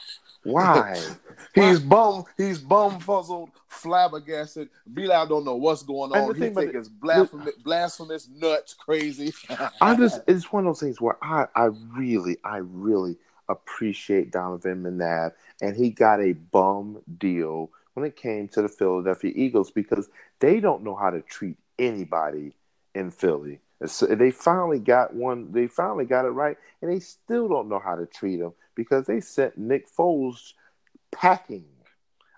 [0.43, 0.99] why?
[1.55, 2.23] he's bum.
[2.37, 4.69] He's bum fuzzled, flabbergasted.
[4.91, 6.35] Bilal don't know what's going on.
[6.35, 9.33] He think it's blasphemous, blasphemous, nuts, crazy.
[9.81, 13.17] I just it's one of those things where I I really I really
[13.49, 19.31] appreciate Donovan McNabb, and he got a bum deal when it came to the Philadelphia
[19.35, 22.53] Eagles because they don't know how to treat anybody
[22.95, 23.59] in Philly.
[23.85, 25.51] So they finally got one.
[25.51, 29.07] They finally got it right, and they still don't know how to treat him because
[29.07, 30.53] they sent Nick Foles
[31.11, 31.65] packing.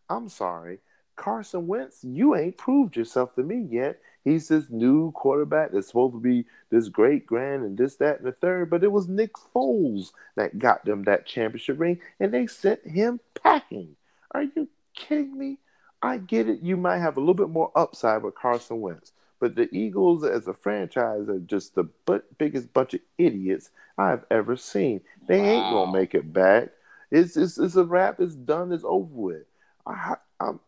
[0.09, 0.79] I'm sorry,
[1.15, 2.03] Carson Wentz.
[2.03, 3.99] You ain't proved yourself to me yet.
[4.23, 8.25] He's this new quarterback that's supposed to be this great grand and this, that, and
[8.25, 8.71] the third.
[8.71, 13.19] But it was Nick Foles that got them that championship ring, and they sent him
[13.35, 13.95] packing.
[14.31, 15.59] Are you kidding me?
[16.01, 16.61] I get it.
[16.61, 19.11] You might have a little bit more upside with Carson Wentz.
[19.41, 21.89] But the Eagles, as a franchise, are just the
[22.37, 25.01] biggest bunch of idiots I've ever seen.
[25.27, 25.47] They wow.
[25.47, 26.69] ain't gonna make it back.
[27.09, 28.19] It's, it's it's a wrap.
[28.19, 28.71] It's done.
[28.71, 29.43] It's over with.
[29.85, 30.59] I, I'm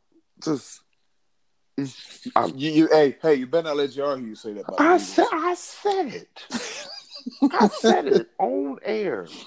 [0.44, 0.82] just.
[2.36, 4.65] I'm, you, you, hey, hey, you better not let your you say that.
[4.80, 6.88] I said, I said it.
[7.52, 9.28] I said it on air.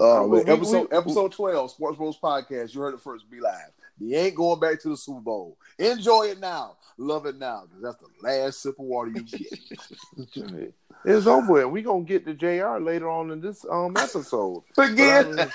[0.00, 2.72] Uh, we, episode we, episode twelve, Sports Bros podcast.
[2.72, 3.28] You heard it first.
[3.28, 3.72] Be live.
[3.98, 5.56] He ain't going back to the Super Bowl.
[5.78, 6.76] Enjoy it now.
[6.96, 7.64] Love it now.
[7.66, 10.72] Because that's the last sip of water you get.
[11.04, 11.66] it's over with.
[11.66, 14.64] We're gonna get to JR later on in this um episode.
[14.76, 15.50] Again.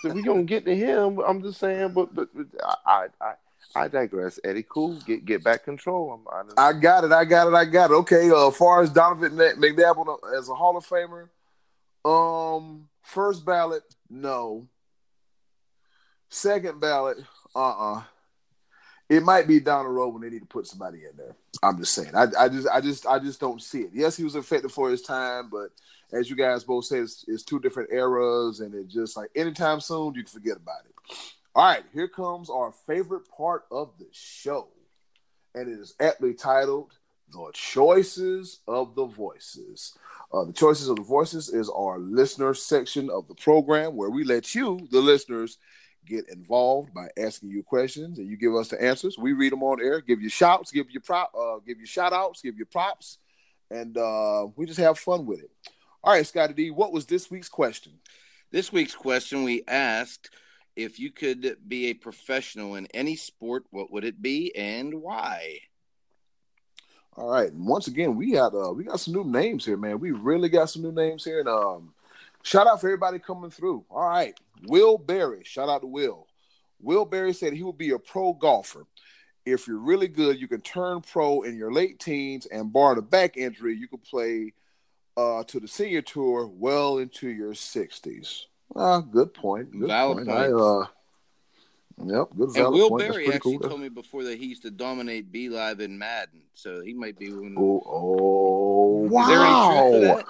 [0.00, 1.18] so we're gonna get to him.
[1.18, 2.46] I'm just saying, but but, but
[2.86, 3.32] I, I
[3.74, 4.40] I digress.
[4.44, 6.20] Eddy Kool, get get back control.
[6.32, 7.12] I'm, I, I got it.
[7.12, 7.54] I got it.
[7.54, 7.94] I got it.
[7.94, 8.30] Okay.
[8.30, 11.28] Uh, as far as Donovan McNabb as a Hall of Famer,
[12.08, 14.68] Um, first ballot, no.
[16.30, 17.18] Second ballot,
[17.54, 18.02] uh uh
[19.08, 21.34] It might be down the road when they need to put somebody in there.
[21.62, 22.14] I'm just saying.
[22.14, 23.90] I, I just I just I just don't see it.
[23.94, 25.70] Yes, he was effective for his time, but
[26.12, 29.80] as you guys both said, it's, it's two different eras, and it just like anytime
[29.80, 30.94] soon you can forget about it.
[31.54, 34.68] All right, here comes our favorite part of the show,
[35.54, 36.92] and it is aptly titled
[37.32, 39.96] "The Choices of the Voices."
[40.32, 44.24] Uh, the choices of the voices is our listener section of the program where we
[44.24, 45.56] let you, the listeners,
[46.08, 49.18] get involved by asking you questions and you give us the answers.
[49.18, 52.12] We read them on air, give you shouts, give you prop, uh, give you shout
[52.12, 53.18] outs, give you props,
[53.70, 55.50] and uh, we just have fun with it.
[56.02, 57.92] All right, Scotty D, what was this week's question?
[58.50, 60.30] This week's question we asked
[60.74, 65.58] if you could be a professional in any sport, what would it be and why?
[67.16, 67.52] All right.
[67.52, 69.98] Once again, we got uh we got some new names here, man.
[69.98, 71.40] We really got some new names here.
[71.40, 71.94] And um
[72.48, 73.84] shout out for everybody coming through.
[73.90, 74.38] All right.
[74.66, 75.42] Will Berry.
[75.44, 76.26] Shout out to Will.
[76.80, 78.86] Will Berry said he will be a pro golfer.
[79.44, 83.02] If you're really good, you can turn pro in your late teens and barring a
[83.02, 84.52] back injury, you can play
[85.16, 88.44] uh, to the senior tour well into your 60s.
[88.74, 89.72] Uh, good point.
[89.72, 90.30] Good Valid point.
[90.30, 90.86] I, uh,
[92.04, 93.08] yep, good And Will point.
[93.08, 93.68] Berry actually cool.
[93.68, 97.18] told me before that he used to dominate B Live in Madden, so he might
[97.18, 97.56] be one.
[97.58, 100.24] Oh, oh, Is there any truth to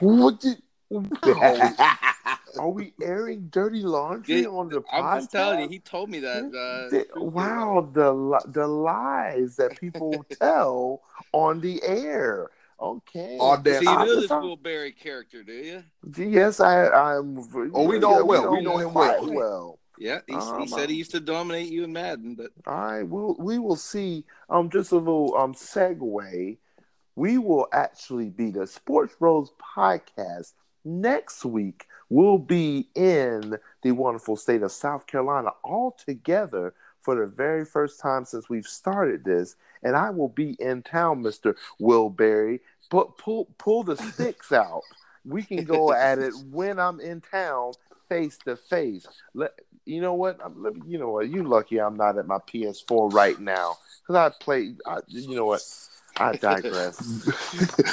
[0.00, 0.18] wow.
[0.26, 0.62] What did?
[0.90, 1.72] Wow.
[2.58, 4.84] Are we airing dirty laundry Yeah, on the podcast?
[4.92, 6.44] I'm just telling you, he told me that.
[6.44, 12.50] Uh, The- wow, the the lies that people tell on the air.
[12.80, 13.38] Okay.
[13.40, 13.86] Audacity.
[13.86, 15.84] So you I know just- this Will Berry character, do you?
[16.16, 16.88] Yes, I.
[16.88, 17.38] I'm.
[17.74, 18.50] Oh, we know him well.
[18.52, 19.34] We know know him quite well.
[19.34, 19.78] well.
[19.96, 23.02] Yeah, he, Um, he said he used to dominate you in Madden, but All right,
[23.04, 24.24] we'll we will see.
[24.50, 26.58] Um, just a little um segue.
[27.16, 30.52] We will actually be the Sports Bros podcast
[30.84, 31.86] next week.
[32.08, 38.00] We'll be in the wonderful state of South Carolina all together for the very first
[38.00, 42.60] time since we've started this, and I will be in town, Mister Will Berry.
[42.90, 44.82] But pull pull the sticks out.
[45.24, 47.72] We can go at it when I'm in town,
[48.08, 49.06] face to face.
[49.34, 49.52] Let
[49.84, 50.38] you know what?
[50.44, 51.28] I'm, you know what?
[51.28, 53.76] You lucky I'm not at my PS4 right now
[54.06, 54.74] because I play.
[54.86, 55.62] I, you know what?
[56.16, 56.98] I digress.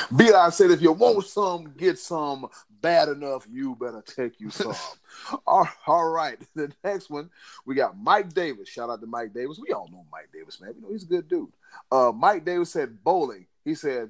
[0.15, 2.47] B I said, if you want some, get some.
[2.81, 4.73] Bad enough, you better take you some.
[5.47, 6.39] all, all right.
[6.55, 7.29] The next one,
[7.65, 8.69] we got Mike Davis.
[8.69, 9.59] Shout out to Mike Davis.
[9.59, 10.73] We all know Mike Davis, man.
[10.75, 11.51] We know he's a good dude.
[11.91, 13.45] Uh, Mike Davis said bowling.
[13.63, 14.09] He said,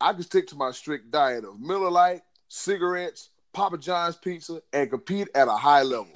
[0.00, 4.88] I can stick to my strict diet of Miller Lite, cigarettes, Papa John's pizza, and
[4.88, 6.08] compete at a high level.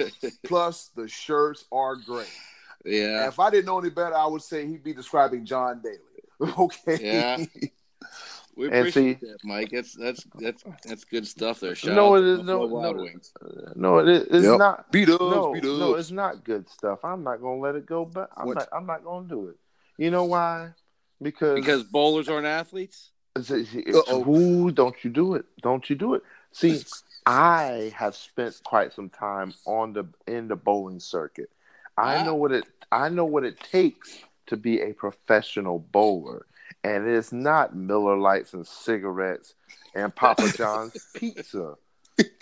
[0.44, 2.32] Plus, the shirts are great.
[2.84, 5.82] And yeah, if I didn't know any better, I would say he'd be describing John
[5.82, 5.98] Daly.
[6.58, 6.98] Okay.
[7.00, 7.44] Yeah.
[8.56, 9.70] we And appreciate see- that, Mike.
[9.72, 11.74] That's that's that's that's good stuff there.
[11.74, 13.02] Shout No, out it no, Wild no.
[13.02, 13.32] Wings.
[13.74, 14.58] no, it is, it's Yep.
[14.58, 14.92] not.
[14.92, 15.78] Beat us, no, beat us.
[15.78, 17.04] no, it's not good stuff.
[17.04, 18.54] I'm not gonna let it go, but I'm What?
[18.56, 18.68] not.
[18.72, 19.56] I'm not gonna do it.
[19.98, 20.70] You know why?
[21.22, 23.10] Because Because bowlers aren't athletes.
[23.36, 24.28] it's, it's, it's- Uh-oh.
[24.28, 25.44] ooh, don't you do it?
[25.62, 26.22] Don't you do it?
[26.52, 26.80] See,
[27.26, 31.50] I have spent quite some time on the in the bowling circuit.
[31.96, 32.24] I Ah.
[32.24, 32.64] know what it.
[32.92, 36.46] I know what it takes to be a professional bowler,
[36.82, 39.54] and it's not Miller Lights and cigarettes
[39.94, 41.74] and Papa John's pizza.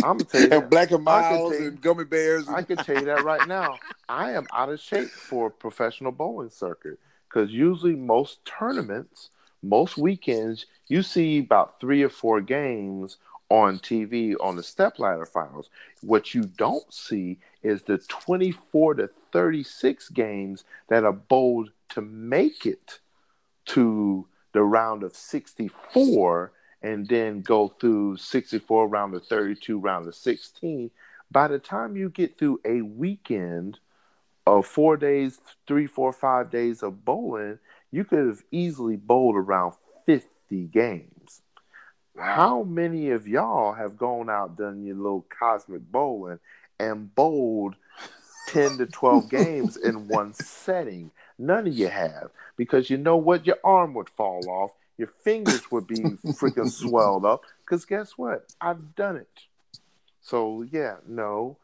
[0.02, 0.70] I'm gonna tell you that.
[0.70, 2.48] black and I can miles take- and gummy bears.
[2.48, 3.80] I can tell you that right now.
[4.08, 6.98] I am out of shape for a professional bowling circuit
[7.28, 9.30] because usually most tournaments,
[9.62, 13.16] most weekends, you see about three or four games
[13.48, 15.70] on TV on the stepladder finals.
[16.02, 22.66] What you don't see is the 24 to 36 games that are bowled to make
[22.66, 22.98] it
[23.66, 30.14] to the round of 64 and then go through 64 round of 32 round of
[30.14, 30.90] 16
[31.30, 33.78] by the time you get through a weekend
[34.46, 37.58] of four days three four five days of bowling
[37.92, 39.74] you could have easily bowled around
[40.06, 41.42] 50 games.
[42.18, 46.40] How many of y'all have gone out done your little cosmic bowling
[46.80, 47.76] and bowled
[48.48, 52.30] 10 to 12 games in one setting none of you have.
[52.56, 53.46] Because you know what?
[53.46, 54.72] Your arm would fall off.
[54.98, 57.42] Your fingers would be freaking swelled up.
[57.64, 58.52] Because guess what?
[58.60, 59.28] I've done it.
[60.20, 61.58] So yeah no.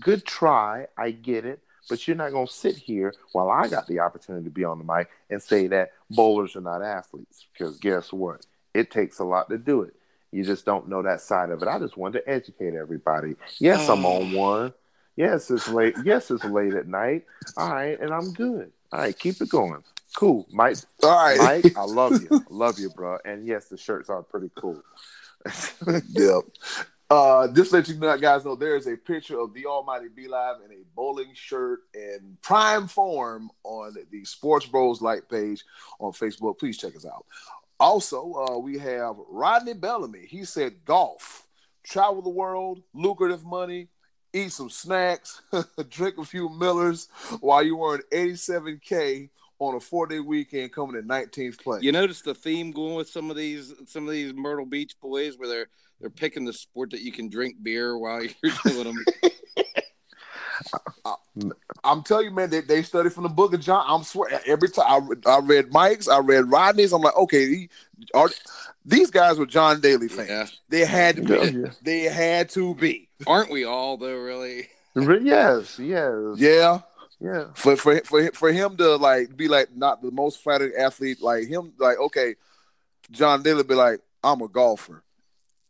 [0.00, 0.86] Good try.
[0.96, 1.60] I get it.
[1.88, 4.78] But you're not going to sit here while i got the opportunity to be on
[4.78, 7.46] the mic and say that bowlers are not athletes.
[7.52, 8.46] Because guess what?
[8.72, 9.94] It takes a lot to do it.
[10.30, 11.68] You just don't know that side of it.
[11.68, 13.34] I just wanted to educate everybody.
[13.58, 14.72] Yes i'm on one.
[15.16, 15.96] Yes it's late.
[16.04, 17.24] Yes it's late at night.
[17.56, 19.82] All right and i'm good all right keep it going
[20.14, 21.62] cool mike All right.
[21.62, 22.28] Mike, I love you.
[22.32, 23.18] I love you, bro.
[23.24, 24.80] And yes, the shirts are pretty cool.
[26.10, 26.42] yep.
[27.10, 30.56] Uh, just let you guys know there is a picture of the Almighty B Live
[30.64, 35.62] in a bowling shirt in prime form on the Sports Bros like page
[35.98, 36.58] on Facebook.
[36.58, 37.26] Please check us out.
[37.78, 40.24] Also, uh, we have Rodney Bellamy.
[40.26, 41.46] He said golf,
[41.82, 43.88] travel the world, lucrative money,
[44.32, 45.42] eat some snacks,
[45.88, 47.08] drink a few Millers
[47.40, 51.82] while you earn 87K on a four day weekend coming in 19th place.
[51.82, 55.38] You notice the theme going with some of these some of these Myrtle Beach boys
[55.38, 55.68] where they're
[56.00, 59.04] they're picking the sport that you can drink beer while you're doing them.
[61.84, 63.84] I'm telling you, man, they, they study from the book of John.
[63.88, 66.92] I'm swear every time I, I read Mike's, I read Rodney's.
[66.92, 67.68] I'm like, okay, he,
[68.14, 68.28] are,
[68.84, 70.28] these guys were John Daly fans.
[70.28, 70.46] Yeah.
[70.68, 71.58] They had to be.
[71.58, 71.70] Yeah.
[71.82, 73.08] They had to be.
[73.26, 74.16] Aren't we all though?
[74.16, 74.68] Really?
[74.94, 75.78] Yes.
[75.78, 76.36] Yes.
[76.36, 76.80] Yeah.
[77.20, 77.46] Yeah.
[77.54, 81.46] For for for for him to like be like not the most flattering athlete, like
[81.46, 82.34] him, like okay,
[83.10, 85.02] John Daly be like, I'm a golfer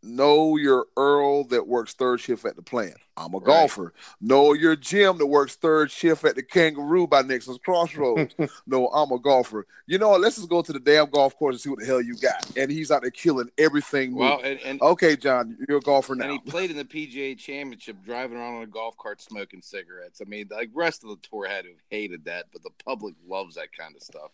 [0.03, 2.95] know your Earl that works third shift at the plant.
[3.17, 3.47] I'm a right.
[3.47, 3.93] golfer.
[4.21, 8.35] Know your Jim that works third shift at the Kangaroo by Nixon's Crossroads.
[8.67, 9.67] no, I'm a golfer.
[9.87, 10.21] You know what?
[10.21, 12.57] Let's just go to the damn golf course and see what the hell you got.
[12.57, 14.15] And he's out there killing everything.
[14.15, 16.25] Well, and, and, okay, John, you're a golfer now.
[16.25, 20.21] And he played in the PGA Championship, driving around on a golf cart, smoking cigarettes.
[20.25, 23.15] I mean, like rest of the tour had to have hated that, but the public
[23.29, 24.31] loves that kind of stuff.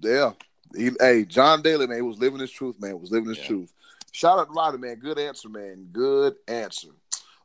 [0.00, 0.32] Yeah.
[0.74, 2.98] He, hey, John Daly, man, he was living his truth, man.
[3.00, 3.46] Was living his yeah.
[3.46, 3.72] truth.
[4.12, 4.96] Shout out to Ryder, man.
[4.96, 5.88] Good answer, man.
[5.92, 6.88] Good answer.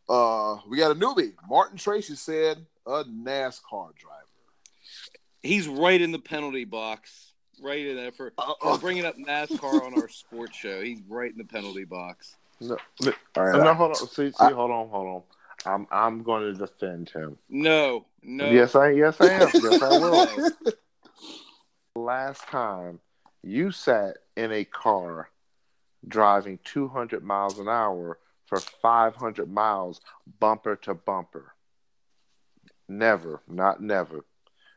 [0.07, 1.33] Uh, we got a newbie.
[1.49, 4.25] Martin Tracy said a NASCAR driver.
[5.41, 7.31] He's right in the penalty box.
[7.61, 10.81] Right in there for, for bringing up NASCAR on our sports show.
[10.81, 12.35] He's right in the penalty box.
[12.59, 12.77] No,
[13.35, 13.63] all right.
[13.63, 13.95] No, hold on.
[13.95, 15.21] See, see, I, hold on, hold on.
[15.65, 17.37] I'm I'm going to defend him.
[17.49, 18.49] No, no.
[18.49, 19.49] Yes, I yes I am.
[19.53, 20.51] yes, I will.
[21.95, 22.99] Last time
[23.43, 25.29] you sat in a car
[26.07, 30.01] driving 200 miles an hour for 500 miles
[30.39, 31.53] bumper to bumper.
[32.87, 34.25] Never, not never.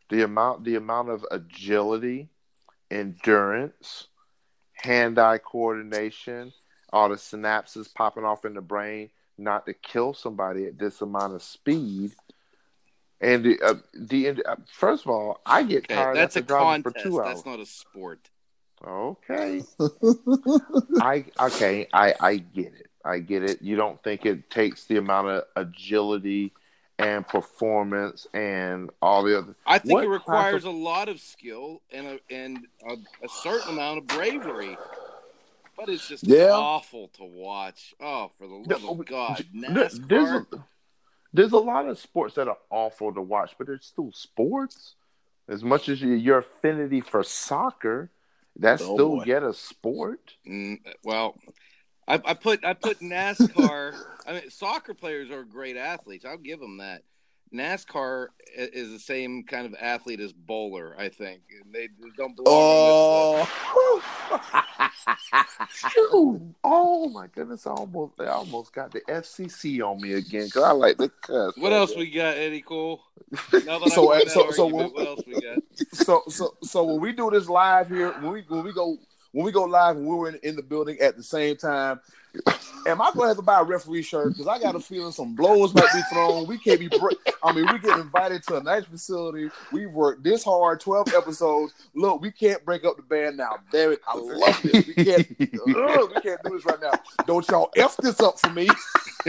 [0.08, 2.30] The amount the amount of agility,
[2.90, 4.06] endurance,
[4.72, 6.52] hand-eye coordination,
[6.92, 11.34] all the synapses popping off in the brain not to kill somebody at this amount
[11.34, 12.12] of speed.
[13.20, 16.46] And the, uh, the uh, first of all, I get okay, tired that's after a
[16.46, 17.04] driving contest.
[17.04, 17.34] for two hours.
[17.34, 18.30] That's not a sport.
[18.86, 19.62] Okay.
[21.00, 22.88] I okay, I I get it.
[23.04, 23.62] I get it.
[23.62, 26.52] You don't think it takes the amount of agility
[26.98, 29.54] and performance and all the other.
[29.66, 30.74] I think what it requires of...
[30.74, 34.76] a lot of skill and a and a, a, certain amount of bravery.
[35.76, 36.50] But it's just yeah.
[36.50, 37.94] awful to watch.
[38.00, 40.08] Oh, for the love no, of God, NASCAR.
[40.08, 40.46] There's a,
[41.32, 44.94] there's a lot of sports that are awful to watch, but they're still sports.
[45.48, 48.10] As much as your affinity for soccer,
[48.58, 49.24] that's oh, still boy.
[49.24, 50.34] yet a sport.
[50.46, 51.36] Mm, well,
[52.06, 53.94] I, I, put I put NASCAR.
[54.26, 56.24] I mean, soccer players are great athletes.
[56.24, 57.02] I'll give them that.
[57.52, 60.94] NASCAR is the same kind of athlete as bowler.
[60.98, 61.42] I think
[61.72, 62.46] they don't belong.
[62.46, 63.48] Oh,
[66.64, 67.66] oh my goodness!
[67.66, 71.54] I almost I almost got the FCC on me again because I like the cuss.
[71.56, 73.02] What else we got, Eddy Kool?
[73.52, 75.58] Now that so, so, so, so when, what else we got?
[75.92, 78.98] So so so when we do this live here, when we when we go
[79.32, 82.00] when we go live and we were in, in the building at the same time,
[82.86, 84.28] am I gonna have to buy a referee shirt?
[84.28, 86.46] Because I got a feeling some blows might be thrown.
[86.46, 86.88] We can't be.
[86.88, 89.50] Bre- I mean, we get invited to a nice facility.
[89.72, 91.74] We worked this hard, twelve episodes.
[91.94, 93.56] Look, we can't break up the band now.
[93.70, 94.86] Damn it, I love this.
[94.86, 95.26] We can't.
[95.40, 96.92] uh, we can't do this right now.
[97.26, 98.68] Don't y'all f this up for me.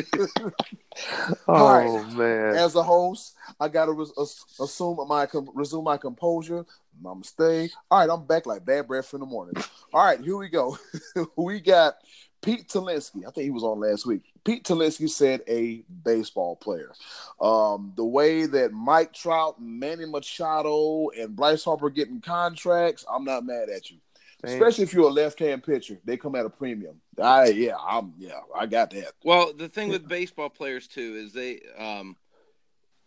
[1.48, 2.14] oh right.
[2.14, 2.56] man!
[2.56, 4.14] As a host, I gotta res-
[4.60, 6.66] assume my resume my composure,
[7.02, 7.72] my mistake.
[7.90, 9.62] All right, I'm back like bad breath in the morning.
[9.94, 10.78] All right, here we go.
[11.36, 11.96] we got
[12.42, 14.22] Pete Talinsky, I think he was on last week.
[14.46, 16.94] Pete Talinsky said a baseball player.
[17.42, 23.46] Um, the way that Mike Trout, Manny Machado, and Bryce Harper getting contracts, I'm not
[23.46, 23.98] mad at you.
[24.42, 27.02] Especially if you're a left-hand pitcher, they come at a premium.
[27.22, 29.12] I yeah, I'm yeah, I got that.
[29.22, 32.16] Well, the thing with baseball players too is they um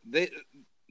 [0.04, 0.30] they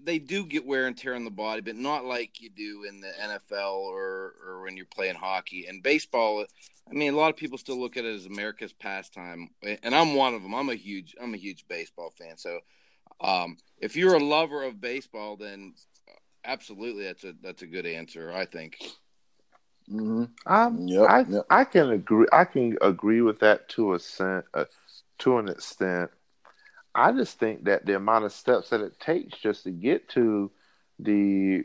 [0.04, 3.02] they do get wear and tear on the body, but not like you do in
[3.02, 6.46] the NFL or or when you're playing hockey and baseball.
[6.90, 10.16] I mean, a lot of people still look at it as America's pastime, and I'm
[10.16, 10.56] one of them.
[10.56, 12.38] I'm a huge I'm a huge baseball fan.
[12.38, 12.60] So,
[13.22, 15.74] um, if you're a lover of baseball, then
[16.44, 18.32] absolutely that's a that's a good answer.
[18.34, 18.78] I think.
[19.90, 20.24] Mm-hmm.
[20.52, 21.46] Um, yep, I yep.
[21.50, 22.28] I can agree.
[22.32, 24.66] I can agree with that to a sen- uh,
[25.20, 26.12] to an extent.
[26.94, 30.52] I just think that the amount of steps that it takes just to get to
[31.00, 31.64] the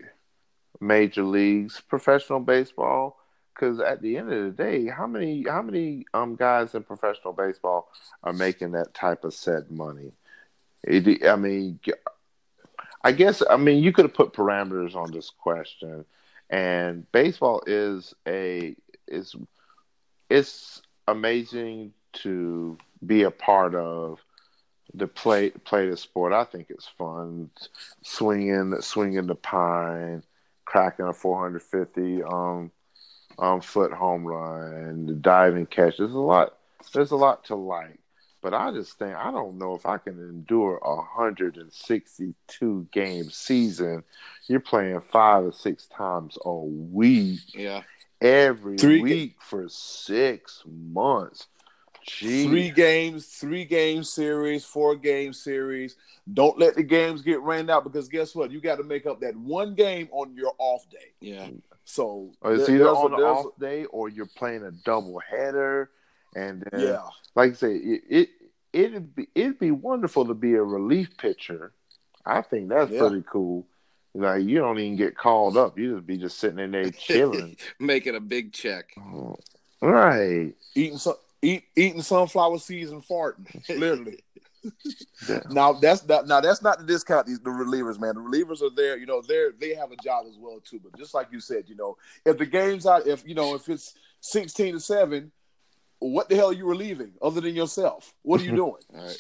[0.80, 3.18] major leagues, professional baseball,
[3.54, 7.32] because at the end of the day, how many how many um guys in professional
[7.32, 7.88] baseball
[8.22, 10.12] are making that type of said money?
[10.84, 11.80] It, I mean,
[13.02, 16.04] I guess I mean you could have put parameters on this question,
[16.50, 18.76] and baseball is a
[19.08, 19.34] is
[20.28, 24.20] it's amazing to be a part of
[24.96, 26.32] the play play the sport.
[26.32, 27.50] I think it's fun
[28.02, 30.22] swinging swinging the pine,
[30.64, 32.72] cracking a 450 um
[33.38, 35.98] um, foot home run, the diving catch.
[35.98, 36.56] There's a lot.
[36.92, 37.98] There's a lot to like,
[38.42, 44.04] but I just think I don't know if I can endure a 162 game season.
[44.46, 47.40] You're playing five or six times a week.
[47.54, 47.82] Yeah.
[48.20, 51.48] Every three week for six months.
[52.06, 52.46] Jeez.
[52.46, 55.96] Three games, three game series, four game series.
[56.32, 58.50] Don't let the games get rained out because guess what?
[58.50, 61.12] You got to make up that one game on your off day.
[61.20, 61.48] Yeah.
[61.84, 65.90] So or it's either on an off day or you're playing a double header,
[66.34, 67.02] and then, yeah,
[67.36, 68.28] like I say, it, it
[68.72, 71.72] it'd be it'd be wonderful to be a relief pitcher.
[72.24, 73.00] I think that's yeah.
[73.00, 73.66] pretty cool.
[74.14, 77.56] Like you don't even get called up; you just be just sitting in there chilling,
[77.78, 78.94] making a big check.
[79.80, 84.20] right, eating some eat, eating sunflower seeds and farting, literally.
[85.50, 88.14] now that's not now that's not to discount these the relievers, man.
[88.14, 90.80] The relievers are there, you know, they're they have a job as well too.
[90.82, 93.68] But just like you said, you know, if the game's out, if you know, if
[93.68, 95.30] it's sixteen to seven,
[95.98, 98.14] what the hell are you relieving other than yourself?
[98.22, 98.82] What are you doing?
[98.92, 99.16] right.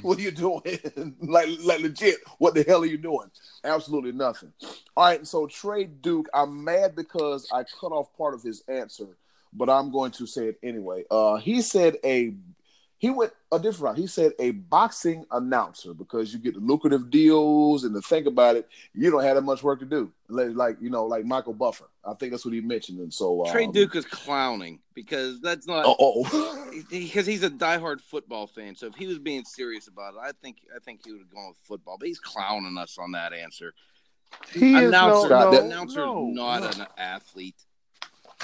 [0.00, 0.62] What are you doing?
[1.20, 3.30] like, like legit, what the hell are you doing?
[3.64, 4.52] Absolutely nothing.
[4.96, 9.08] All right, so Trey Duke, I'm mad because I cut off part of his answer,
[9.52, 11.04] but I'm going to say it anyway.
[11.10, 12.34] Uh, he said a
[13.02, 13.98] he went a different route.
[13.98, 18.54] He said a boxing announcer because you get the lucrative deals and to think about
[18.54, 20.12] it, you don't have that much work to do.
[20.28, 21.88] Like you know, like Michael Buffer.
[22.04, 23.00] I think that's what he mentioned.
[23.00, 25.84] And so Trey um, Duke is clowning because that's not.
[25.86, 28.76] Oh, because he's a diehard football fan.
[28.76, 31.30] So if he was being serious about it, I think I think he would have
[31.30, 31.96] gone with football.
[31.98, 33.74] But he's clowning us on that answer.
[34.54, 36.84] He announcer, is no, no, announcer no, not no.
[36.84, 37.60] an athlete.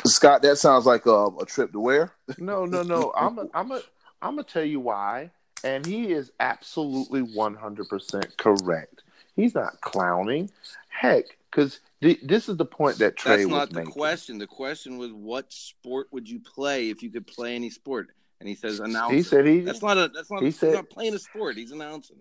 [0.05, 2.13] Scott, that sounds like a, a trip to where?
[2.39, 3.13] No, no, no.
[3.17, 3.81] I'm a, I'm a
[4.21, 5.31] I'm gonna tell you why,
[5.65, 9.03] and he is absolutely 100% correct.
[9.37, 10.51] He's not clowning.
[10.89, 13.91] Heck, because th- this is the point that Trey That's was not making.
[13.91, 14.39] the question.
[14.39, 18.09] The question was, what sport would you play if you could play any sport?
[18.41, 19.15] And he says, announcer.
[19.15, 19.61] He said he.
[19.61, 20.09] That's not a.
[20.09, 20.43] That's not.
[20.43, 21.57] He said, not playing a sport.
[21.57, 22.17] He's announcing.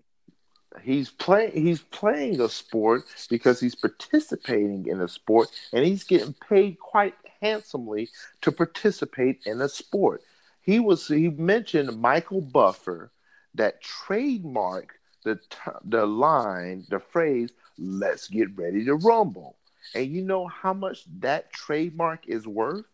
[0.82, 1.52] He's playing.
[1.52, 7.14] He's playing a sport because he's participating in a sport, and he's getting paid quite
[7.40, 8.08] handsomely
[8.42, 10.22] to participate in a sport.
[10.60, 13.10] He was he mentioned Michael Buffer
[13.54, 15.40] that trademark the
[15.84, 19.56] the line, the phrase "Let's get ready to rumble."
[19.94, 22.84] And you know how much that trademark is worth?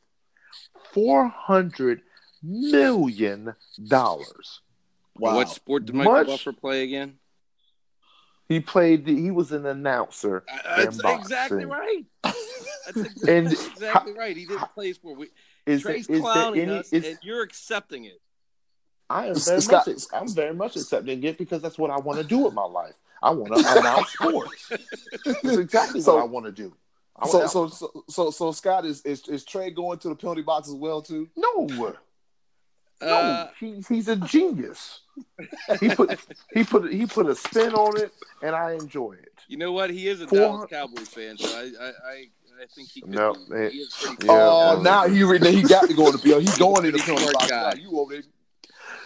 [0.93, 2.03] Four hundred
[2.43, 3.55] million
[3.89, 4.61] dollars.
[5.17, 5.37] Wow.
[5.37, 7.19] What sport did Michael much, Buffer play again?
[8.49, 9.07] He played.
[9.07, 10.45] He was an announcer.
[10.49, 12.05] Uh, that's exactly right.
[12.87, 14.37] That's exactly, and, exactly right.
[14.37, 15.19] He didn't play sport.
[15.19, 15.29] We,
[15.67, 18.21] is Trey's there, is clowning any, us, is, and you're accepting it.
[19.11, 19.89] I am very much.
[20.13, 22.95] I'm very much accepting it because that's what I want to do with my life.
[23.23, 24.73] I want to announce sports.
[25.25, 26.75] That's exactly so, what I want to do.
[27.31, 30.69] So, so, so, so, so, Scott is, is is Trey going to the penalty box
[30.69, 31.29] as well too?
[31.37, 31.95] No,
[33.01, 35.01] no, uh, he, he's a genius.
[35.81, 36.19] he put
[36.53, 38.13] he put he put a spin on it,
[38.43, 39.33] and I enjoy it.
[39.49, 39.91] You know what?
[39.91, 42.29] He is a Dallas Cowboys fan, so I, I, I
[42.63, 43.11] I think he could.
[43.11, 46.13] No, be, eh, he is pretty yeah, oh, now he he got to go in
[46.13, 46.43] the field.
[46.43, 47.51] He's going in the penalty box.
[47.51, 47.73] Now.
[47.75, 48.23] You over there?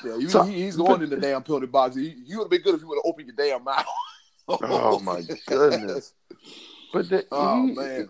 [0.04, 1.96] Yeah, you, so, he, he's going in the damn penalty box.
[1.96, 3.84] He, you would have been good if you would have opened your damn mouth.
[4.48, 6.14] oh my goodness!
[6.92, 8.08] But the, oh he, man.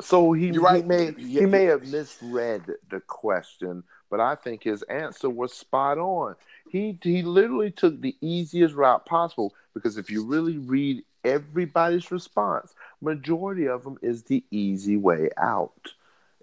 [0.00, 0.82] So he, right.
[0.82, 5.98] he may he may have misread the question, but I think his answer was spot
[5.98, 6.34] on.
[6.70, 12.74] He he literally took the easiest route possible because if you really read everybody's response,
[13.02, 15.92] majority of them is the easy way out.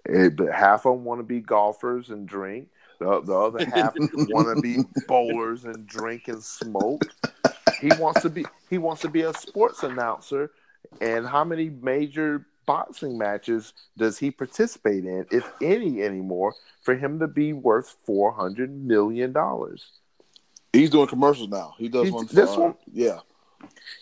[0.04, 2.68] It, but half of them want to be golfers and drink.
[2.98, 7.02] The, the other half want to be bowlers and drink and smoke.
[7.80, 10.52] He wants to be he wants to be a sports announcer.
[11.00, 17.18] And how many major boxing matches does he participate in, if any anymore, for him
[17.20, 19.92] to be worth four hundred million dollars?
[20.72, 21.74] He's doing commercials now.
[21.78, 22.26] He does one.
[22.26, 23.20] For, this one, yeah.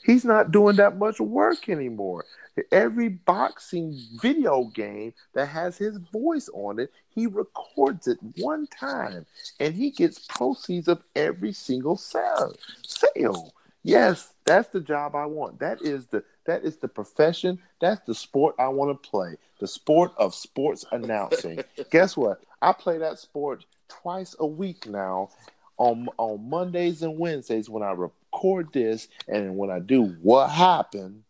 [0.04, 2.24] He's not doing that much work anymore.
[2.72, 9.26] Every boxing video game that has his voice on it, he records it one time
[9.60, 12.54] and he gets proceeds of every single sale.
[12.82, 13.54] sale.
[13.84, 15.60] Yes, that's the job I want.
[15.60, 17.60] That is the that is the profession.
[17.80, 19.36] That's the sport I want to play.
[19.60, 21.60] The sport of sports announcing.
[21.90, 22.42] Guess what?
[22.60, 25.30] I play that sport twice a week now,
[25.78, 27.92] on on Mondays and Wednesdays when I
[28.38, 31.22] record this, and when I do what happened.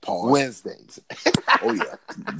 [0.00, 0.30] Pause.
[0.30, 1.00] Wednesdays.
[1.60, 1.96] Oh yeah,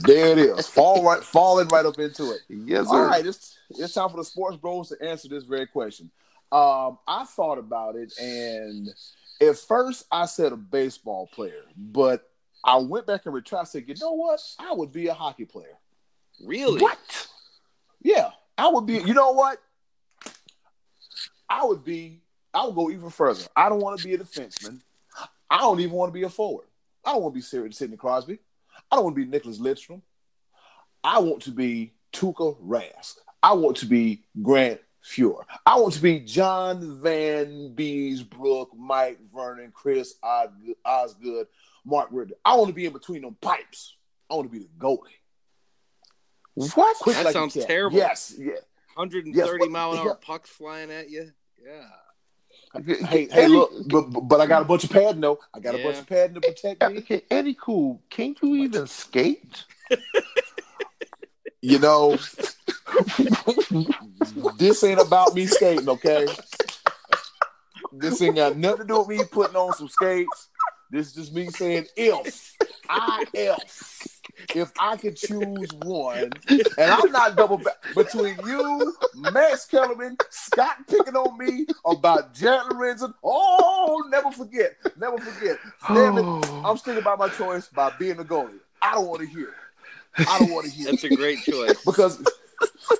[0.06, 0.68] there it is.
[0.68, 2.42] Fall right, falling right up into it.
[2.48, 2.94] Yes, sir.
[2.94, 6.08] All right, it's it's time for the sports bros to answer this very question.
[6.52, 8.88] Um, I thought about it, and
[9.40, 12.30] at first I said a baseball player, but
[12.62, 13.66] I went back and retried.
[13.66, 14.38] Said, you know what?
[14.60, 15.76] I would be a hockey player.
[16.44, 16.80] Really?
[16.80, 17.28] What?
[18.00, 18.98] Yeah, I would be.
[18.98, 19.60] You know what?
[21.50, 22.20] I would be.
[22.54, 23.44] I would go even further.
[23.56, 24.80] I don't want to be a defenseman.
[25.50, 26.66] I don't even want to be a forward.
[27.04, 28.38] I don't want to be Sidney Sidney Crosby.
[28.90, 30.02] I don't want to be Nicholas Lidstrom.
[31.02, 33.16] I want to be Tuukka Rask.
[33.42, 35.44] I want to be Grant Fuhr.
[35.64, 41.46] I want to be John Vanbiesbrouck, Mike Vernon, Chris Osgood,
[41.84, 42.34] Mark Ritter.
[42.44, 43.96] I want to be in between them pipes.
[44.30, 44.98] I want to be the goalie.
[46.54, 46.96] What?
[46.98, 47.96] Quick That like sounds terrible.
[47.96, 48.52] Yes, yeah.
[48.94, 50.12] 130 Yes, mile an hour yeah.
[50.20, 51.30] pucks flying at you.
[51.64, 51.86] Yeah.
[52.74, 55.38] Hey, hey, Eddie- look, but, but I got a bunch of padding though.
[55.54, 56.98] I got a bunch of padding to protect me.
[56.98, 59.64] Okay, Eddy Kool, can you even skate?
[61.60, 62.16] You know,
[64.56, 66.28] this ain't about me skating, okay?
[67.92, 70.48] This ain't got nothing to do with me putting on some skates.
[70.90, 72.54] This is just me saying if
[72.88, 74.17] I if
[74.54, 80.76] if I could choose one, and I'm not double back between you, Max Kellerman, Scott
[80.88, 83.12] picking on me about Jared Lorenzen.
[83.22, 85.58] Oh, never forget, never forget.
[85.86, 86.62] Damn it, oh.
[86.64, 88.60] I'm sticking by my choice by being a goalie.
[88.82, 89.48] I don't want to hear.
[89.48, 90.28] it.
[90.28, 90.88] I don't want to hear.
[90.88, 91.82] it That's a great choice.
[91.84, 92.22] because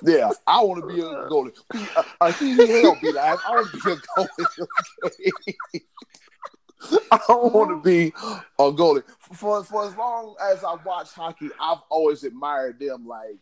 [0.03, 1.55] yeah, I want to be a goalie.
[1.73, 5.81] A, a uh, uh, he he hell be like, I want to be a goalie.
[7.11, 9.03] I don't want to be a goalie.
[9.19, 13.07] For for as long as I watch hockey, I've always admired them.
[13.07, 13.37] Like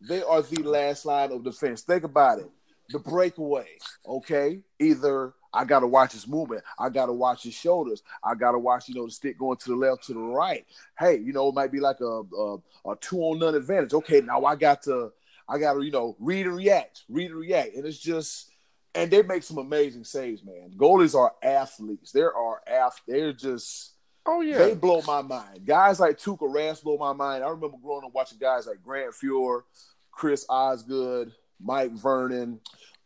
[0.00, 1.82] they are the last line of defense.
[1.82, 2.50] Think about it.
[2.90, 3.66] The breakaway,
[4.06, 4.60] okay?
[4.78, 6.62] Either I got to watch his movement.
[6.78, 8.02] I got to watch his shoulders.
[8.22, 10.64] I got to watch, you know, the stick going to the left, to the right.
[10.98, 13.92] Hey, you know, it might be like a a, a two on none advantage.
[13.92, 15.12] Okay, now I got to,
[15.48, 18.47] I got to, you know, read and react, read and react, and it's just,
[18.94, 20.72] and they make some amazing saves, man.
[20.76, 22.12] Goalies are athletes.
[22.12, 23.00] There are ath.
[23.06, 23.92] They're just.
[24.26, 24.58] Oh yeah.
[24.58, 25.64] They blow my mind.
[25.64, 27.42] Guys like Tuukka Rask blow my mind.
[27.42, 29.62] I remember growing up watching guys like Grant Fuhr,
[30.10, 32.60] Chris Osgood, Mike Vernon,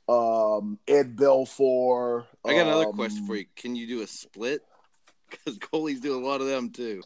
[0.09, 2.25] um, Ed Belfour.
[2.45, 3.47] I got another um, question for you.
[3.55, 4.63] Can you do a split?
[5.31, 7.01] Because goalies do a lot of them too.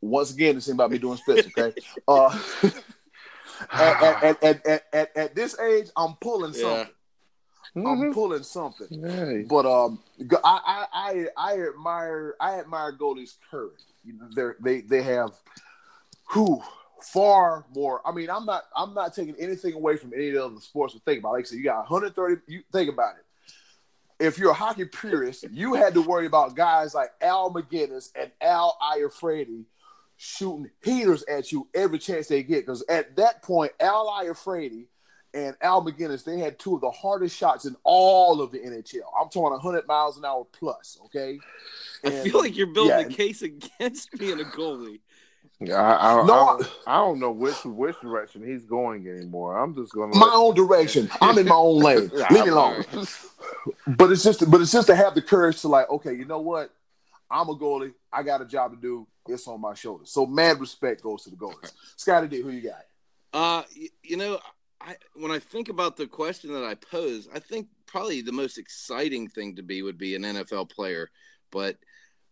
[0.00, 1.78] Once again, this ain't about me doing splits, okay?
[2.08, 2.30] uh,
[3.72, 6.60] at, at, at, at, at, at, at this age, I'm pulling Yeah.
[6.60, 6.94] something.
[7.76, 8.14] I'm Mhm.
[8.14, 8.88] pulling something.
[9.02, 9.42] Hey.
[9.48, 10.02] But um,
[10.44, 13.82] I, I I I admire I admire goalies' courage.
[14.04, 15.30] You know, they they they have
[16.30, 16.62] who
[17.02, 18.00] far more.
[18.06, 20.94] I mean, I'm not I'm not taking anything away from any of the other sports.
[20.94, 21.32] But think about, it.
[21.34, 22.40] like I said, you got 130.
[22.46, 23.22] You think about it.
[24.18, 28.30] If you're a hockey purist, you had to worry about guys like Al MacInnis and
[28.40, 29.64] Al Iafrate
[30.16, 32.64] shooting heaters at you every chance they get.
[32.64, 34.86] Because at that point, Al Iafrate
[35.34, 39.02] and Al MacInnis, they had two of the hardest shots in all of the NHL.
[39.20, 40.98] I'm talking 100 miles an hour plus.
[41.06, 41.38] Okay.
[42.04, 45.00] I feel like you're building yeah, a case against being a goalie.
[45.60, 49.58] Yeah, I, I, No, I, I- don't, know which which direction he's going anymore.
[49.58, 51.10] I'm just gonna my let- own direction.
[51.20, 52.10] I'm in my own lane.
[52.30, 52.84] Leave me alone.
[53.86, 56.40] But it's just, but it's just to have the courage to like, okay, you know
[56.40, 56.72] what?
[57.30, 57.94] I'm a goalie.
[58.12, 59.06] I got a job to do.
[59.28, 60.10] It's on my shoulders.
[60.10, 61.72] So mad respect goes to the goalies.
[61.96, 62.84] Scotty D, who you got?
[63.32, 63.62] Uh,
[64.02, 64.38] you know,
[64.80, 68.58] I when I think about the question that I pose, I think probably the most
[68.58, 71.10] exciting thing to be would be an NFL player.
[71.50, 71.76] But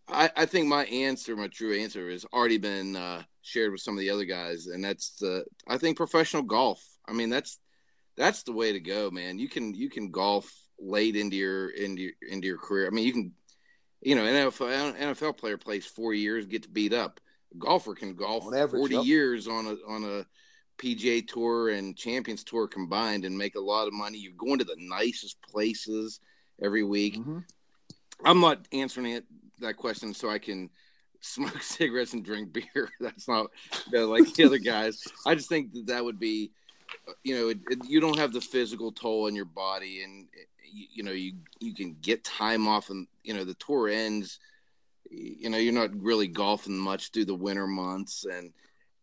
[0.07, 3.95] I, I think my answer, my true answer, has already been uh, shared with some
[3.95, 6.83] of the other guys, and that's the I think professional golf.
[7.07, 7.59] I mean, that's
[8.15, 9.39] that's the way to go, man.
[9.39, 12.87] You can you can golf late into your into your, into your career.
[12.87, 13.31] I mean, you can,
[14.01, 17.19] you know, NFL NFL player plays four years, gets beat up.
[17.53, 19.05] A golfer can golf average, forty yep.
[19.05, 20.25] years on a on a
[20.77, 24.17] PGA Tour and Champions Tour combined and make a lot of money.
[24.17, 26.19] You're going to the nicest places
[26.61, 27.17] every week.
[27.17, 27.39] Mm-hmm.
[28.23, 29.25] I'm not answering it
[29.59, 30.69] that question so I can
[31.21, 32.89] smoke cigarettes and drink beer.
[32.99, 33.47] That's not
[33.91, 35.03] you know, like the other guys.
[35.25, 36.51] I just think that that would be,
[37.23, 40.27] you know, it, it, you don't have the physical toll on your body, and
[40.71, 44.39] you, you know you you can get time off, and you know the tour ends.
[45.09, 48.51] You know, you're not really golfing much through the winter months, and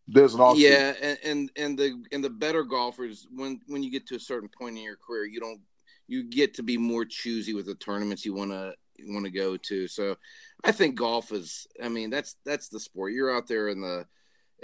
[0.07, 0.57] There's an off.
[0.57, 4.19] yeah, and, and and the and the better golfers when when you get to a
[4.19, 5.61] certain point in your career, you don't
[6.07, 8.73] you get to be more choosy with the tournaments you want to
[9.05, 9.87] want to go to.
[9.87, 10.17] So
[10.63, 11.67] I think golf is.
[11.81, 13.13] I mean, that's that's the sport.
[13.13, 14.05] You're out there in the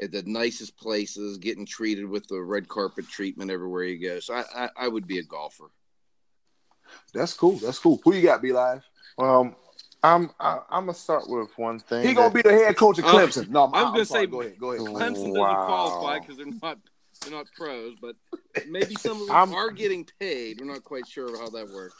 [0.02, 4.20] at the nicest places, getting treated with the red carpet treatment everywhere you go.
[4.20, 5.72] So I, I, I would be a golfer.
[7.14, 7.58] That's cool.
[7.58, 8.00] That's cool.
[8.04, 8.84] Who you got, Be Live?
[9.18, 9.56] Well,
[10.04, 12.08] I'm I, I'm gonna start with one thing.
[12.08, 13.50] He gonna that- be the head coach of Uh, Clemson.
[13.50, 14.26] no, I'm, I was I'm gonna sorry.
[14.26, 14.60] say- go ahead.
[14.60, 14.88] Go ahead.
[14.88, 15.66] Clemson doesn't Wow.
[15.66, 16.78] qualify because they're not
[17.22, 18.16] they're not pros, but
[18.70, 20.60] maybe some of them I'm- are getting paid.
[20.60, 21.96] We're not quite sure how that works.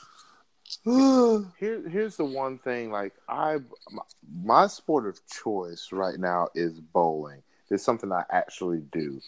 [1.60, 2.92] Here, here's the one thing.
[2.92, 3.58] Like I,
[3.92, 4.04] my,
[4.44, 7.42] my sport of choice right now is bowling.
[7.72, 9.20] It's something I actually do,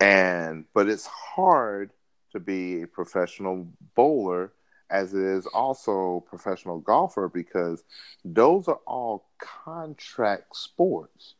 [0.00, 1.90] and but it's hard
[2.32, 4.50] to be a professional bowler
[4.92, 7.82] as it is also professional golfer because
[8.24, 11.34] those are all contract sports.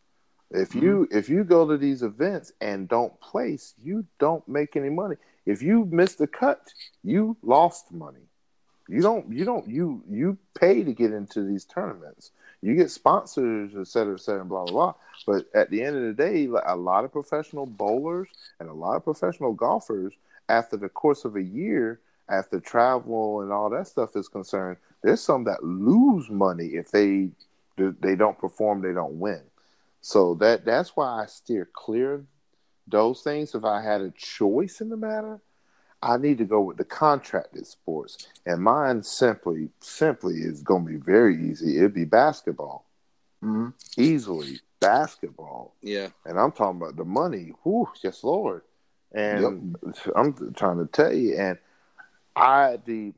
[0.50, 0.82] If mm-hmm.
[0.84, 5.16] you if you go to these events and don't place, you don't make any money.
[5.46, 6.60] If you miss the cut,
[7.04, 8.26] you lost money.
[8.88, 12.32] You don't you don't you you pay to get into these tournaments.
[12.62, 14.94] You get sponsors, et cetera, et cetera, blah blah blah.
[15.26, 18.28] But at the end of the day, a lot of professional bowlers
[18.60, 20.14] and a lot of professional golfers,
[20.48, 22.00] after the course of a year,
[22.32, 27.30] after travel and all that stuff is concerned, there's some that lose money if they
[27.76, 29.42] they don't perform, they don't win.
[30.00, 32.26] So that that's why I steer clear of
[32.88, 33.54] those things.
[33.54, 35.40] If I had a choice in the matter,
[36.02, 38.28] I need to go with the contracted sports.
[38.44, 41.78] And mine simply simply is going to be very easy.
[41.78, 42.86] It'd be basketball,
[43.42, 43.68] mm-hmm.
[43.96, 45.74] easily basketball.
[45.82, 47.52] Yeah, And I'm talking about the money.
[47.62, 48.62] Whew, yes, Lord.
[49.14, 49.76] And
[50.16, 51.58] I'm trying to tell you, and
[52.36, 53.12] I the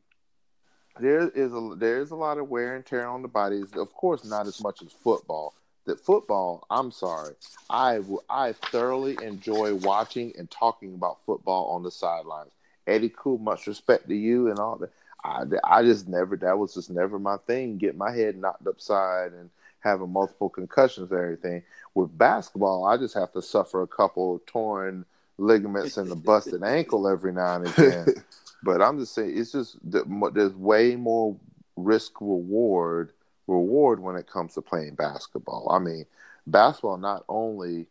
[1.01, 3.73] there is a there is a lot of wear and tear on the bodies.
[3.75, 5.55] Of course, not as much as football.
[5.87, 7.35] That football, I'm sorry,
[7.69, 8.01] I
[8.31, 12.53] I thoroughly enjoy watching and talking about football on the sidelines.
[12.87, 14.93] Eddy Kool, much respect to you and all that.
[15.25, 17.79] I, I just never that was just never my thing.
[17.79, 19.51] Get my head knocked upside and
[19.81, 21.63] having multiple concussions and everything.
[21.95, 25.05] With basketball, I just have to suffer a couple torn
[25.39, 28.07] ligaments and a busted ankle every now and again.
[28.65, 31.37] But I'm just saying, it's just the- there's way more
[31.77, 33.13] risk reward
[33.47, 35.69] reward when it comes to playing basketball.
[35.71, 36.07] I mean,
[36.47, 37.89] basketball not only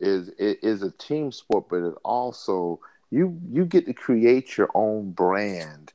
[0.00, 2.80] is it is a team sport, but it also
[3.10, 5.92] you you get to create your own brand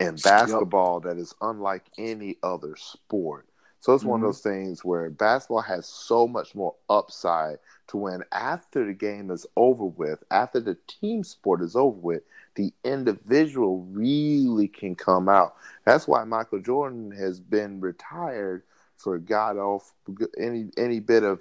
[0.00, 3.46] in basketball that is unlike any other sport.
[3.80, 4.24] So it's one Mhm.
[4.24, 7.58] of those things where basketball has so much more upside
[7.88, 12.22] to when after the game is over with, after the team sport is over with,
[12.54, 15.54] the individual really can come out.
[15.84, 18.62] That's why Michael Jordan has been retired
[18.98, 19.92] for god off
[20.38, 21.40] any any bit of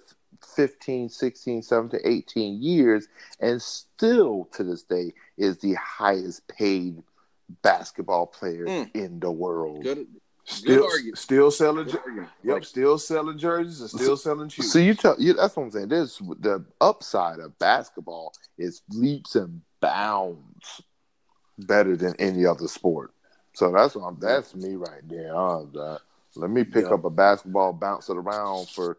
[0.55, 3.07] 15, 16, 17, 18 years
[3.39, 7.03] and still to this day is the highest paid
[7.61, 8.95] basketball player Mm.
[8.95, 9.83] in the world.
[9.83, 10.07] good.
[10.43, 11.17] Still, argument.
[11.19, 11.85] still selling.
[11.85, 12.29] good argument.
[12.43, 14.71] Yep, still selling jerseys and still selling shoes.
[14.73, 15.89] So you tell you that's what I'm saying.
[15.89, 20.81] There's the upside of basketball is leaps and bounds
[21.67, 23.11] better than any other sport.
[23.53, 25.35] So that's what I'm, that's me right there.
[25.35, 25.97] Uh,
[26.35, 26.93] let me pick Yeah.
[26.93, 28.97] up a basketball, bounce it around for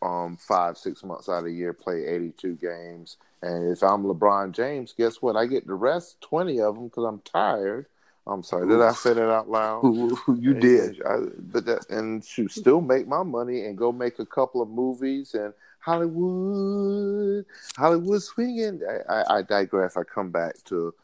[0.00, 4.52] um, five, six months out of the year, play 82 games, and if I'm LeBron
[4.52, 5.36] James, guess what?
[5.36, 7.86] I get the rest 20 of them because I'm tired.
[8.26, 9.92] I'm sorry, did I say that out loud?
[10.38, 11.02] you did.
[11.04, 14.68] I, but that and shoot, still make my money and go make a couple of
[14.68, 17.44] movies and Hollywood,
[17.76, 18.80] Hollywood swinging.
[19.08, 19.96] I, I, I digress.
[19.96, 20.94] I come back to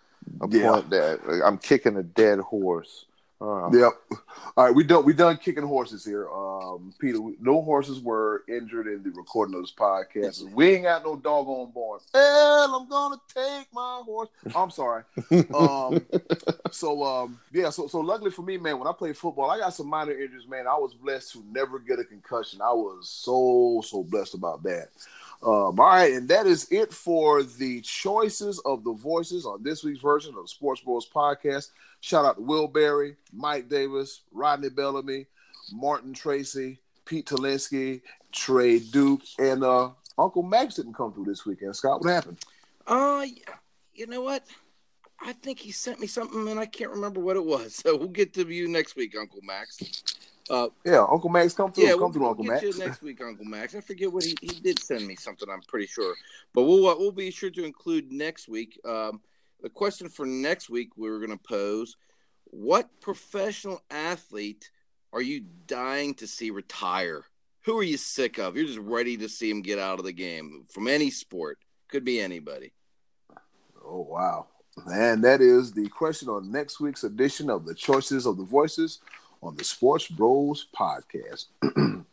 [0.40, 0.70] a Yeah.
[0.72, 3.04] point that like, I'm kicking a dead horse.
[3.40, 3.92] Uh, Yep.
[4.56, 6.28] All right, we done we done kicking horses here.
[6.28, 10.42] Um, Peter, we, no horses were injured in the recording of this podcast.
[10.52, 12.00] We ain't got no doggone born.
[12.12, 14.28] Hell, I'm gonna take my horse.
[14.56, 15.04] I'm sorry.
[15.54, 16.04] Um,
[16.72, 17.70] so um, yeah.
[17.70, 20.48] So so luckily for me, man, when I played football, I got some minor injuries,
[20.48, 20.66] man.
[20.66, 22.60] I was blessed to never get a concussion.
[22.60, 24.88] I was so so blessed about that.
[25.40, 29.84] Um, all right, and that is it for the choices of the voices on this
[29.84, 31.70] week's version of the Sports Bros podcast.
[32.00, 35.26] Shout out to Will Berry, Mike Davis, Rodney Bellamy,
[35.72, 38.00] Martin Tracy, Pete Talinsky,
[38.32, 41.76] Trey Duke, and uh, Uncle Max didn't come through this weekend.
[41.76, 42.38] Scott, what happened?
[42.86, 43.24] Uh,
[43.94, 44.44] you know what?
[45.20, 47.76] I think he sent me something and I can't remember what it was.
[47.88, 49.78] So we'll get to you next week, Uncle Max.
[50.50, 51.84] Uh, Yeah, Uncle Max come through.
[51.84, 52.62] yeah, come we'll, through, Uncle get Max.
[52.64, 53.74] you next week, Uncle Max.
[53.74, 55.48] I forget what he, he did send me something.
[55.50, 56.14] I'm pretty sure,
[56.54, 58.80] but we'll uh, we'll be sure to include next week.
[58.84, 59.20] Um,
[59.60, 61.96] the question for next week we were going to pose:
[62.44, 64.70] What professional athlete
[65.12, 67.24] are you dying to see retire?
[67.64, 68.56] Who are you sick of?
[68.56, 71.58] You're just ready to see him get out of the game from any sport.
[71.88, 72.72] Could be anybody.
[73.84, 74.46] Oh wow.
[74.86, 79.00] And that is the question on next week's edition of the Choices of the Voices
[79.42, 81.46] on the Sports Bros podcast.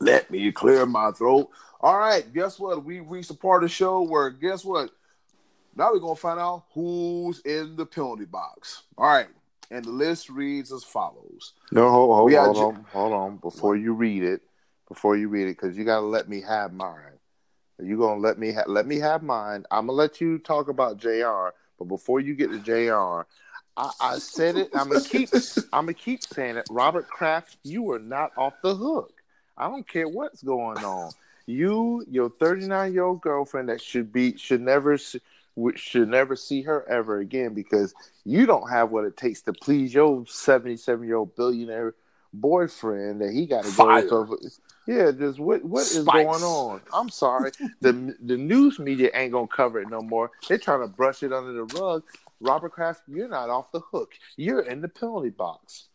[0.00, 1.48] Let me clear my throat.
[1.80, 2.84] All right, guess what?
[2.84, 4.90] We reached the part of the show where guess what?
[5.74, 8.82] Now we're gonna find out who's in the penalty box.
[8.96, 9.28] All right,
[9.70, 11.52] and the list reads as follows.
[11.70, 13.36] No, hold, hold, hold on, hold on.
[13.36, 14.42] Before you read it,
[14.88, 17.18] before you read it, because you gotta let me have mine.
[17.78, 19.64] You gonna let me ha- let me have mine.
[19.70, 21.48] I'm gonna let you talk about Jr.
[21.78, 23.28] But before you get to Jr.,
[23.76, 24.70] I, I said it.
[24.74, 25.30] I'm gonna keep.
[25.72, 26.66] I'm gonna keep saying it.
[26.70, 29.12] Robert Kraft, you are not off the hook.
[29.56, 31.12] I don't care what's going on.
[31.46, 36.86] You, your 39 year old girlfriend that should be should never should never see her
[36.88, 41.34] ever again because you don't have what it takes to please your 77 year old
[41.36, 41.94] billionaire
[42.32, 44.36] boyfriend that he got to go over.
[44.86, 46.24] Yeah, just what what is Spice.
[46.24, 46.80] going on?
[46.92, 50.30] I'm sorry, the the news media ain't gonna cover it no more.
[50.48, 52.04] They're trying to brush it under the rug.
[52.40, 54.12] Robert Kraft, you're not off the hook.
[54.36, 55.86] You're in the penalty box.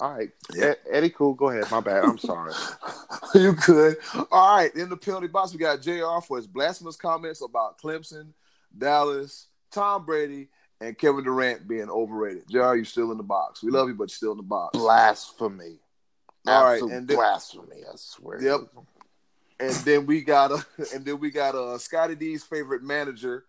[0.00, 0.66] All right, Yeah.
[0.66, 1.34] Ed- Eddy, Kool.
[1.34, 1.68] Go ahead.
[1.72, 2.04] My bad.
[2.04, 2.52] I'm sorry.
[3.34, 3.96] you could.
[4.30, 6.20] All right, in the penalty box, we got Jr.
[6.26, 8.28] for his blasphemous comments about Clemson,
[8.76, 10.48] Dallas, Tom Brady,
[10.80, 12.44] and Kevin Durant being overrated.
[12.48, 13.60] Jr., you are still in the box.
[13.64, 14.78] We love you, but you're still in the box.
[14.78, 15.80] Blasphemy.
[16.46, 17.82] All right, Absolute and then- blasphemy.
[17.84, 18.40] I swear.
[18.40, 18.60] Yep.
[19.60, 23.46] And then we got a, and then we got a Scotty D's favorite manager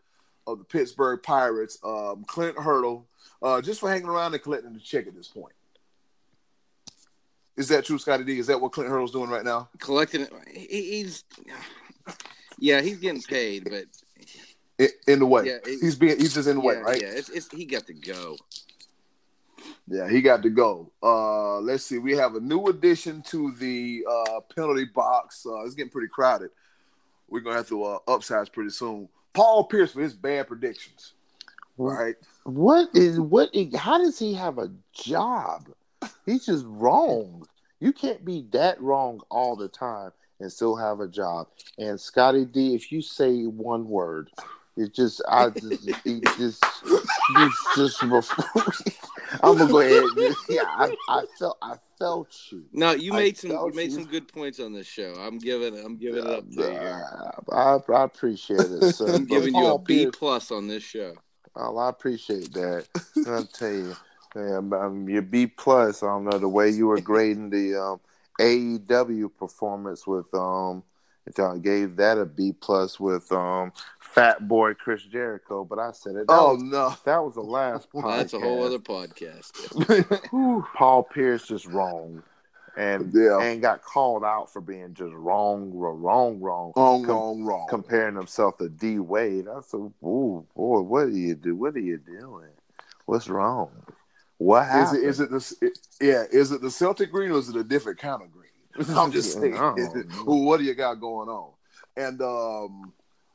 [0.51, 3.05] of the Pittsburgh Pirates, um, Clint Hurdle,
[3.41, 5.53] uh, just for hanging around and collecting the check at this point.
[7.57, 8.39] Is that true, Scotty D?
[8.39, 9.69] Is that what Clint Hurdle's doing right now?
[9.79, 10.31] Collecting it.
[10.55, 11.23] He's
[12.57, 13.85] yeah, he's getting paid, but
[14.77, 17.01] In, in the way, Yeah, it- he's being he's just in the yeah, way, right?
[17.01, 18.37] yeah, it's, it's he got to go.
[19.87, 20.89] Yeah, he got to go.
[21.03, 21.97] Uh, let's see.
[21.97, 25.45] We have a new addition to the uh, penalty box.
[25.45, 26.51] Uh, it's getting pretty crowded.
[27.27, 29.09] We're gonna have to uh, upsize pretty soon.
[29.39, 31.13] Paul Pierce for his bad predictions.
[31.77, 32.17] Right.
[32.43, 33.49] What is what?
[33.55, 35.69] is- How does he have a job?
[36.25, 37.47] He's just wrong.
[37.79, 40.11] You can't be that wrong all the time
[40.41, 41.47] and still have a job.
[41.77, 44.29] And Scotty D, if you say one word,
[44.75, 46.61] it just I just it just
[47.37, 48.01] just just
[49.43, 50.03] I'm gonna go ahead.
[50.49, 52.63] Yeah, I, I felt I felt you.
[52.73, 53.95] No, you I made some you made you.
[53.95, 55.13] some good points on this show.
[55.19, 57.55] I'm giving I'm giving it up to you.
[57.55, 59.13] I, I appreciate it, sir.
[59.13, 61.13] I'm giving you a Paul B Pierce- plus on this show.
[61.55, 62.87] Oh, I appreciate that.
[63.27, 63.95] I'll tell you,
[64.35, 66.03] man, um, your B plus.
[66.03, 67.99] I don't know the way you were grading the um,
[68.39, 70.83] AEW performance with um,
[71.37, 76.15] I gave that a B plus with um, Fat Boy Chris Jericho, but I said
[76.15, 76.27] it.
[76.27, 76.95] That, Oh was, no.
[77.05, 78.17] that was the last podcast.
[78.17, 79.51] That's a whole other podcast.
[80.75, 82.23] Paul Pierce just wrong,
[82.77, 83.39] and Yeah.
[83.41, 87.67] and got called out for being just wrong, wrong, wrong, Wrong, Com- wrong, wrong.
[87.69, 89.47] comparing himself to D Wade.
[89.47, 91.55] I said, "Ooh, boy, what do you do?
[91.55, 92.49] What are you doing?
[93.05, 93.69] What's wrong?
[94.37, 96.23] What is happened?" it is it the it, yeah?
[96.31, 98.48] Is it the Celtic green or is it a different kind of green?
[98.95, 99.55] I'm just saying.
[99.57, 99.73] I.
[100.25, 101.51] Well, what do you got going on?
[101.97, 102.93] And um,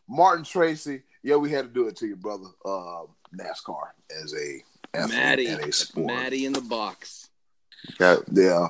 [0.08, 2.46] Martin Tracy, yeah, we had to do it to you, brother.
[2.64, 3.02] Uh,
[3.36, 3.88] NASCAR
[4.22, 4.62] as a
[4.96, 6.06] athlete Maddie, and a sport.
[6.06, 7.28] Maddie in the box.
[7.98, 8.68] Got- Yeah.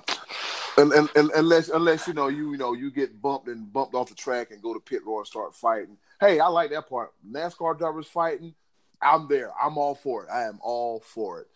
[0.77, 3.95] And, and, and unless unless you know you you know you get bumped and bumped
[3.95, 5.97] off the track and go to pit road and start fighting.
[6.19, 7.13] Hey, I like that part.
[7.31, 8.55] NASCAR drivers fighting.
[9.01, 9.53] I'm there.
[9.63, 10.31] I'm all for it.
[10.33, 11.47] I am all for it.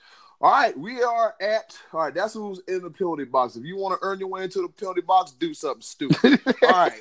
[0.41, 2.15] All right, we are at all right.
[2.15, 3.57] That's who's in the penalty box.
[3.57, 6.41] If you want to earn your way into the penalty box, do something stupid.
[6.63, 7.01] all right.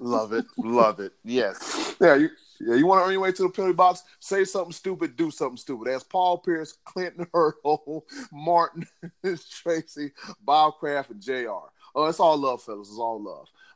[0.00, 1.12] love it, love it.
[1.22, 2.30] Yes, Yeah, you
[2.60, 4.04] yeah, you want to earn your way to the penalty box?
[4.20, 5.88] Say something stupid, do something stupid.
[5.88, 8.86] That's Paul Pierce, Clinton Hurdle, Martin
[9.50, 11.48] Tracy, Bob Kraft, and Jr.
[11.94, 12.88] Oh, it's all love, fellas.
[12.88, 13.20] It's all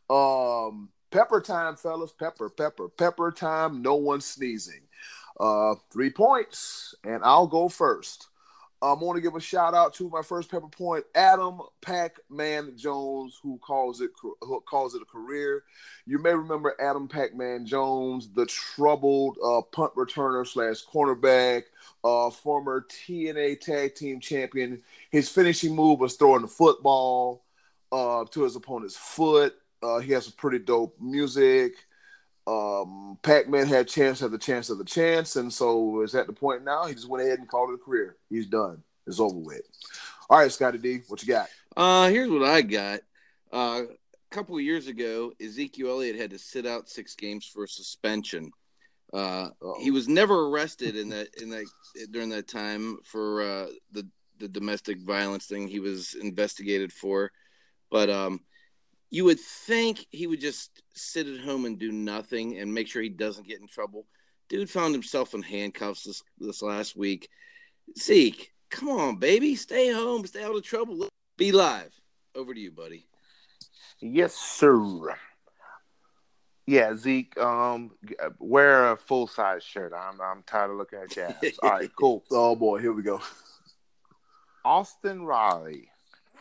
[0.09, 0.71] love.
[0.73, 2.13] Um, pepper time, fellas.
[2.13, 3.83] Pepper, pepper, pepper time.
[3.83, 4.86] No one sneezing.
[5.39, 8.29] Uh, three points, and I'll go first.
[8.83, 13.41] I want to give a shout out to my first pepper point, Adam Pac-Man Jones,
[13.43, 15.65] who calls it who calls it a career.
[16.07, 21.65] You may remember Adam Pac-Man Jones, the troubled uh, punt returner slash cornerback,
[22.05, 24.83] uh, former TNA Tag Team Champion.
[25.11, 27.45] His finishing move was throwing the football
[27.91, 29.55] uh, to his opponent's foot.
[29.83, 31.73] Uh, he has some pretty dope music.
[32.47, 36.65] Um, Pac-Man had chance the chance of the chance, and so is at the point
[36.65, 36.87] now.
[36.87, 38.17] He just went ahead and called it a career.
[38.31, 38.83] He's done.
[39.07, 39.63] It's over with.
[40.31, 41.49] All right, Scotty D, what you got?
[41.77, 43.01] Uh, here's what I got.
[43.53, 43.83] Uh,
[44.31, 48.51] a couple of years ago, Ezekiel Elliott had to sit out six games for suspension.
[49.13, 51.65] Uh, he was never arrested in that in that
[52.11, 54.07] during that time for uh, the
[54.39, 57.31] the domestic violence thing he was investigated for,
[57.91, 58.41] but um,
[59.11, 63.03] you would think he would just sit at home and do nothing and make sure
[63.03, 64.07] he doesn't get in trouble.
[64.49, 67.29] Dude found himself in handcuffs this this last week.
[67.99, 69.55] Zeke, Come on, baby.
[69.55, 70.27] Stay home.
[70.27, 71.09] Stay out of trouble.
[71.37, 71.93] Be live.
[72.35, 73.07] Over to you, buddy.
[74.01, 75.15] Yes, sir.
[76.67, 77.39] Yeah, Zeke.
[77.39, 77.93] Um,
[78.39, 79.93] wear a full size shirt.
[79.97, 81.59] I'm I'm tired of looking at jabs.
[81.63, 82.25] All right, cool.
[82.31, 83.21] Oh boy, here we go.
[84.65, 85.89] Austin Riley,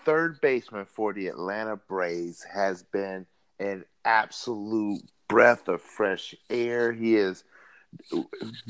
[0.05, 3.25] third baseman for the Atlanta Braves, has been
[3.59, 6.93] an absolute breath of fresh air.
[6.93, 7.43] He is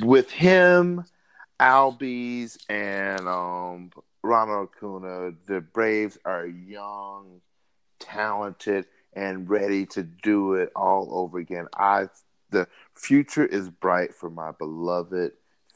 [0.02, 1.04] with him,
[1.60, 3.92] Albies, and um,
[4.24, 5.34] Ronald Acuna.
[5.46, 7.42] The Braves are young,
[8.00, 11.68] talented, and ready to do it all over again.
[11.76, 12.08] I
[12.52, 15.32] the future is bright for my beloved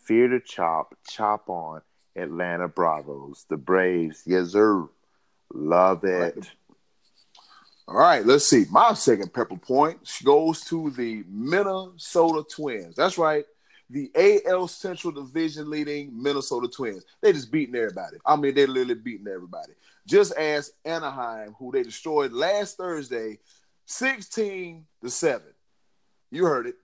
[0.06, 1.82] Fear to Chop, Chop on
[2.16, 4.24] Atlanta Bravos, the Braves.
[4.26, 4.88] Yes, sir.
[5.54, 6.50] Love it.
[7.88, 8.66] All right, let's see.
[8.70, 12.96] My second pepper point goes to the Minnesota Twins.
[12.96, 13.46] That's right.
[13.90, 14.12] The
[14.46, 17.04] AL Central Division leading Minnesota Twins.
[17.22, 18.18] They just beating everybody.
[18.24, 19.74] I mean, they literally beating everybody.
[20.06, 23.40] Just as Anaheim, who they destroyed last Thursday,
[23.88, 25.42] 16 to 7.
[26.30, 26.76] You heard it.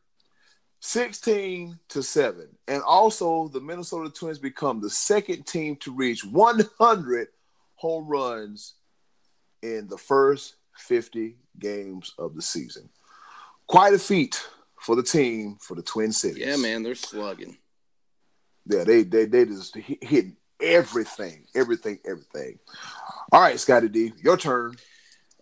[0.79, 2.47] 16 to 7.
[2.67, 7.27] And also, the Minnesota Twins become the second team to reach 100
[7.75, 8.75] home runs
[9.61, 12.89] in the first 50 games of the season.
[13.67, 14.47] Quite a feat
[14.81, 16.45] for the team for the Twin Cities.
[16.45, 17.57] Yeah, man, they're slugging.
[18.67, 20.25] Yeah, they they they just hit
[20.61, 22.59] everything, everything, everything.
[23.31, 24.75] All right, Scotty D, your turn.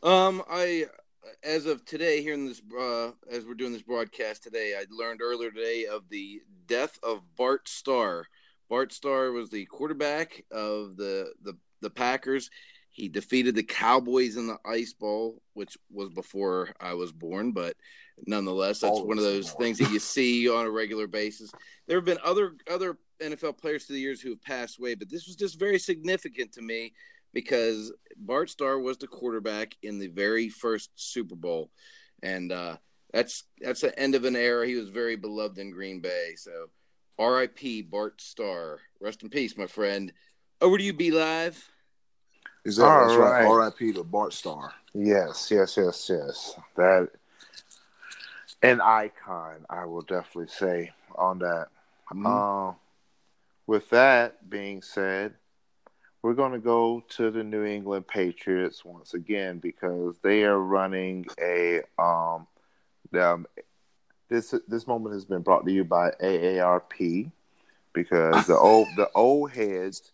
[0.01, 0.87] Um, I
[1.43, 5.21] as of today, here in this uh, as we're doing this broadcast today, I learned
[5.21, 8.25] earlier today of the death of Bart Starr.
[8.69, 12.49] Bart Starr was the quarterback of the the the Packers.
[12.89, 17.75] He defeated the Cowboys in the Ice Bowl, which was before I was born, but
[18.27, 21.51] nonetheless, that's Always one of those things that you see on a regular basis.
[21.87, 25.09] There have been other other NFL players through the years who have passed away, but
[25.09, 26.93] this was just very significant to me
[27.33, 31.71] because Bart Starr was the quarterback in the very first Super Bowl,
[32.21, 32.77] and uh,
[33.11, 34.67] that's that's the end of an era.
[34.67, 36.33] He was very beloved in Green Bay.
[36.37, 36.67] So,
[37.17, 37.83] R.I.P.
[37.83, 38.79] Bart Starr.
[39.01, 40.13] Rest in peace, my friend.
[40.61, 41.69] Over to you, Be Live.
[42.65, 42.91] Exactly.
[42.91, 43.43] All that's right.
[43.43, 43.47] right.
[43.47, 43.93] R.I.P.
[43.93, 44.73] to Bart Starr.
[44.93, 46.55] Yes, yes, yes, yes.
[46.75, 47.09] That
[48.61, 51.67] an icon, I will definitely say on that.
[52.11, 52.25] Mm-hmm.
[52.25, 52.73] Uh,
[53.67, 55.33] with that being said,
[56.21, 61.25] we're going to go to the New England Patriots once again because they are running
[61.39, 62.47] a um,
[63.13, 63.45] um
[64.29, 67.29] this this moment has been brought to you by AARP
[67.91, 70.11] because the old the old heads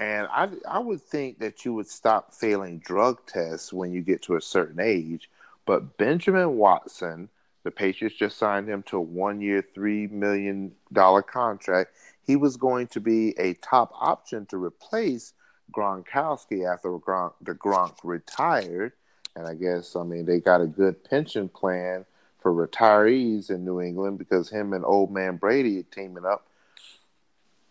[0.00, 4.22] and I I would think that you would stop failing drug tests when you get
[4.22, 5.30] to a certain age,
[5.66, 7.28] but Benjamin Watson,
[7.62, 11.92] the Patriots just signed him to a one year, three million dollar contract
[12.30, 15.32] he was going to be a top option to replace
[15.72, 18.92] Gronkowski after Gronk, the Gronk retired.
[19.34, 22.04] And I guess, I mean, they got a good pension plan
[22.40, 26.46] for retirees in New England because him and old man Brady teaming up.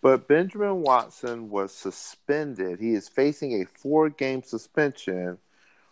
[0.01, 2.79] But Benjamin Watson was suspended.
[2.79, 5.37] He is facing a four game suspension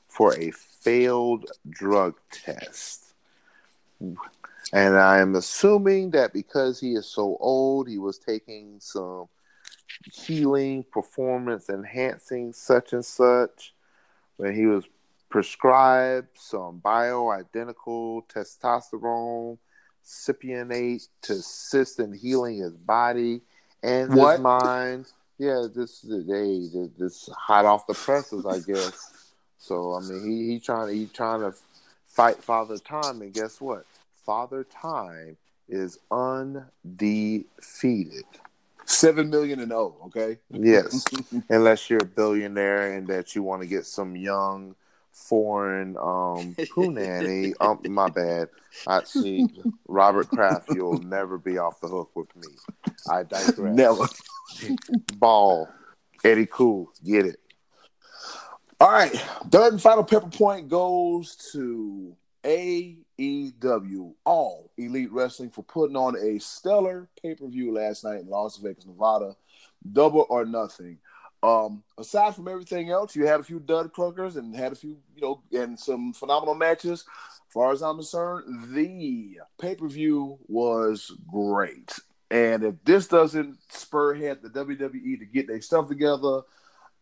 [0.08, 3.14] for a failed drug test.
[4.00, 9.28] And I am assuming that because he is so old, he was taking some
[10.14, 13.74] healing, performance enhancing, such and such,
[14.38, 14.86] when he was
[15.30, 19.58] prescribed some bioidentical testosterone
[20.06, 23.42] cypionate to assist in healing his body
[23.84, 24.34] and what?
[24.34, 25.06] his mind.
[25.38, 26.68] Yeah, this hey,
[26.98, 29.34] this hot off the presses, I guess.
[29.60, 31.54] So I mean, he he trying he trying to
[32.06, 33.86] fight Father Time, and guess what?
[34.26, 35.38] Father Time
[35.70, 36.66] is undefeated.
[38.86, 40.38] Seven million and oh, okay?
[40.50, 41.06] Yes.
[41.50, 44.76] Unless you're a billionaire and that you want to get some young
[45.18, 47.54] foreign um nanny.
[47.60, 48.50] um my bad.
[48.86, 49.48] I see
[49.88, 52.48] Robert Kraft, you'll never be off the hook with me.
[53.10, 53.76] I digress.
[53.76, 54.08] Never.
[55.18, 55.68] Ball.
[56.24, 57.40] Eddy Kool, get it.
[58.80, 59.12] All right.
[59.50, 66.40] Third and final pepper point goes to AEW, All Elite Wrestling, for putting on a
[66.40, 69.36] stellar pay per view last night in Las Vegas, Nevada.
[69.92, 70.98] Double or nothing.
[71.44, 74.98] Um, aside from everything else, you had a few dud clunkers and had a few,
[75.16, 77.06] you know, and some phenomenal matches.
[77.48, 81.98] As far as I'm concerned, the pay per view was great.
[82.30, 86.42] And if this doesn't spur ahead the WWE to get their stuff together,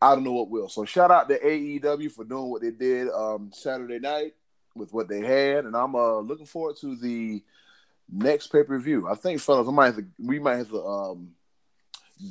[0.01, 0.69] I don't know what will.
[0.69, 4.33] So shout out to AEW for doing what they did um, Saturday night
[4.75, 7.41] with what they had, and I'm uh, looking forward to the
[8.11, 9.07] next pay per view.
[9.07, 11.29] I think, fellas, I might have to, we might have to um,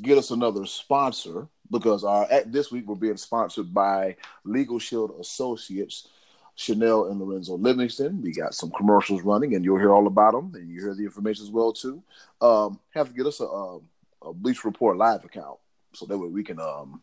[0.03, 6.09] get us another sponsor because our at this week we're being sponsored by LegalShield Associates,
[6.57, 8.23] Chanelle and Lorenzo Livingston.
[8.23, 11.05] We got some commercials running, and you'll hear all about them, and you hear the
[11.05, 12.03] information as well too.
[12.41, 15.59] Um, have to get us a, a, Bleach Report live account
[15.93, 17.03] so that way we can um,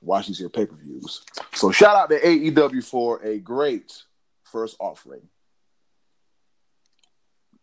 [0.00, 1.22] watch these here pay per views.
[1.52, 4.02] So shout out to AEW for a great
[4.44, 5.22] first offering.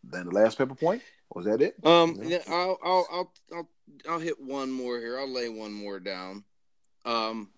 [0.04, 1.02] Then the last paper point
[1.36, 1.76] was that it?
[1.86, 3.70] Um, yeah, I'll, I'll, I'll, I'll,
[4.10, 5.20] I'll hit one more here.
[5.20, 6.44] I'll lay one more down.
[7.06, 7.50] Um,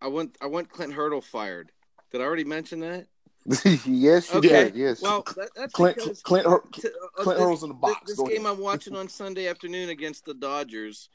[0.00, 1.72] I went, I went Clint Hurdle fired.
[2.10, 3.06] Did I already mention that?
[3.86, 4.48] yes, you Okay.
[4.48, 4.76] did.
[4.76, 5.02] Yes.
[5.02, 8.00] Well, that, that's Clint because Clint Hur- t- uh, Clint this- Hurdle's in the box.
[8.06, 8.46] This Go game.
[8.46, 11.08] I'm watching on Sunday afternoon against the Dodgers,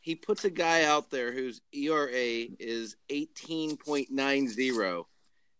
[0.00, 2.10] he puts a guy out there whose ERA
[2.58, 5.04] is 18.90.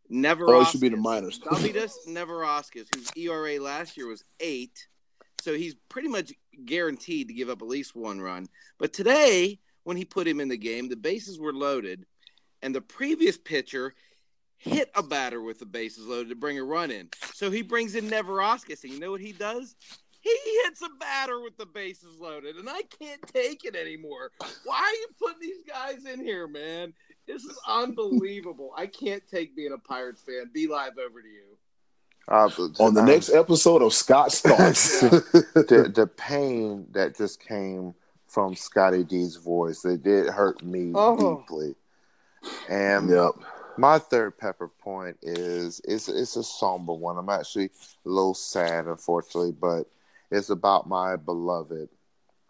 [0.08, 0.44] Never.
[0.48, 1.38] Oh, should be the minors.
[1.44, 4.86] Dovydas Neverauskas, whose ERA last year was eight,
[5.42, 6.32] so he's pretty much
[6.66, 8.46] guaranteed to give up at least one run.
[8.78, 12.06] But today, when he put him in the game, the bases were loaded,
[12.62, 13.92] and the previous pitcher
[14.56, 17.08] hit a batter with the bases loaded to bring a run in.
[17.34, 19.74] So he brings in Neverauskas, and you know what he does?
[20.20, 20.30] He
[20.62, 24.30] hits a batter with the bases loaded, and I can't take it anymore.
[24.64, 26.94] Why are you putting these guys in here, man?
[27.26, 28.70] This is unbelievable.
[28.76, 30.52] I can't take being a Pirates fan.
[30.54, 31.58] Be live over to you.
[32.28, 35.00] Uh, but- On the um, next episode of Scott Starks.
[35.00, 37.94] the the pain that just came
[38.28, 41.38] from Scotty D's voice, it did hurt me Oh.
[41.40, 41.74] deeply.
[42.68, 43.32] And yep.
[43.76, 47.18] my third pepper point is it's it's a somber one.
[47.18, 49.84] I'm actually a little sad, unfortunately, but
[50.30, 51.88] it's about my beloved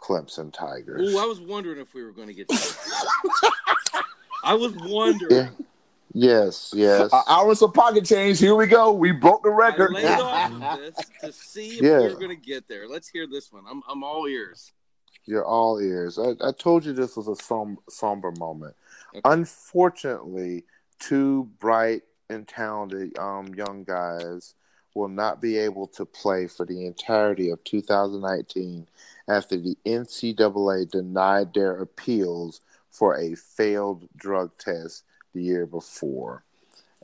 [0.00, 1.12] Clemson Tigers.
[1.14, 2.46] Ooh, I was wondering if we were going to get.
[4.44, 5.30] I was wondering.
[5.36, 5.48] Yeah.
[6.14, 7.10] Yes, yes.
[7.12, 8.38] Our hours of pocket change.
[8.38, 8.92] Here we go.
[8.92, 9.92] We broke the I record.
[9.94, 12.00] laid off this to see if Yeah.
[12.00, 12.86] we're going to get there.
[12.86, 13.64] Let's hear this one.
[13.68, 14.72] I'm, I'm all ears.
[15.24, 16.18] You're all ears.
[16.18, 18.74] I, I told you this was a som- somber moment.
[19.14, 19.20] Okay.
[19.24, 20.64] Unfortunately,
[20.98, 24.54] two bright and talented um, young guys
[24.94, 28.86] will not be able to play for the entirety of 2019
[29.28, 32.60] after the NCAA denied their appeals
[32.90, 36.44] for a failed drug test the year before.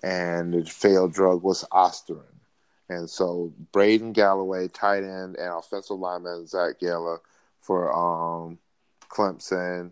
[0.03, 2.23] And the failed drug was Ostarine.
[2.89, 7.19] And so Braden Galloway, tight end, and offensive lineman Zach Giella
[7.61, 8.59] for um,
[9.09, 9.91] Clemson.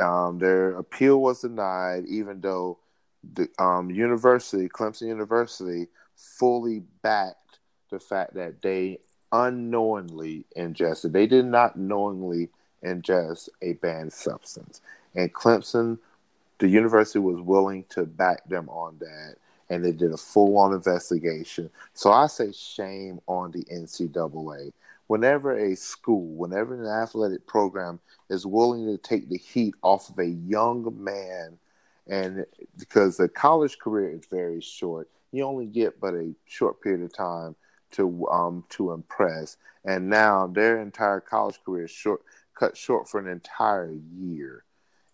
[0.00, 2.78] Um, their appeal was denied, even though
[3.34, 7.58] the um, university, Clemson University, fully backed
[7.90, 8.98] the fact that they
[9.32, 11.12] unknowingly ingested.
[11.12, 12.48] They did not knowingly
[12.84, 14.80] ingest a banned substance,
[15.14, 15.98] and Clemson,
[16.58, 19.36] the university, was willing to back them on that,
[19.68, 21.70] and they did a full-on investigation.
[21.94, 24.72] So I say shame on the NCAA
[25.06, 30.18] whenever a school, whenever an athletic program is willing to take the heat off of
[30.18, 31.58] a young man,
[32.08, 32.44] and
[32.78, 37.12] because the college career is very short, you only get but a short period of
[37.12, 37.54] time
[37.92, 42.22] to um to impress, and now their entire college career is short
[42.58, 44.64] cut short for an entire year.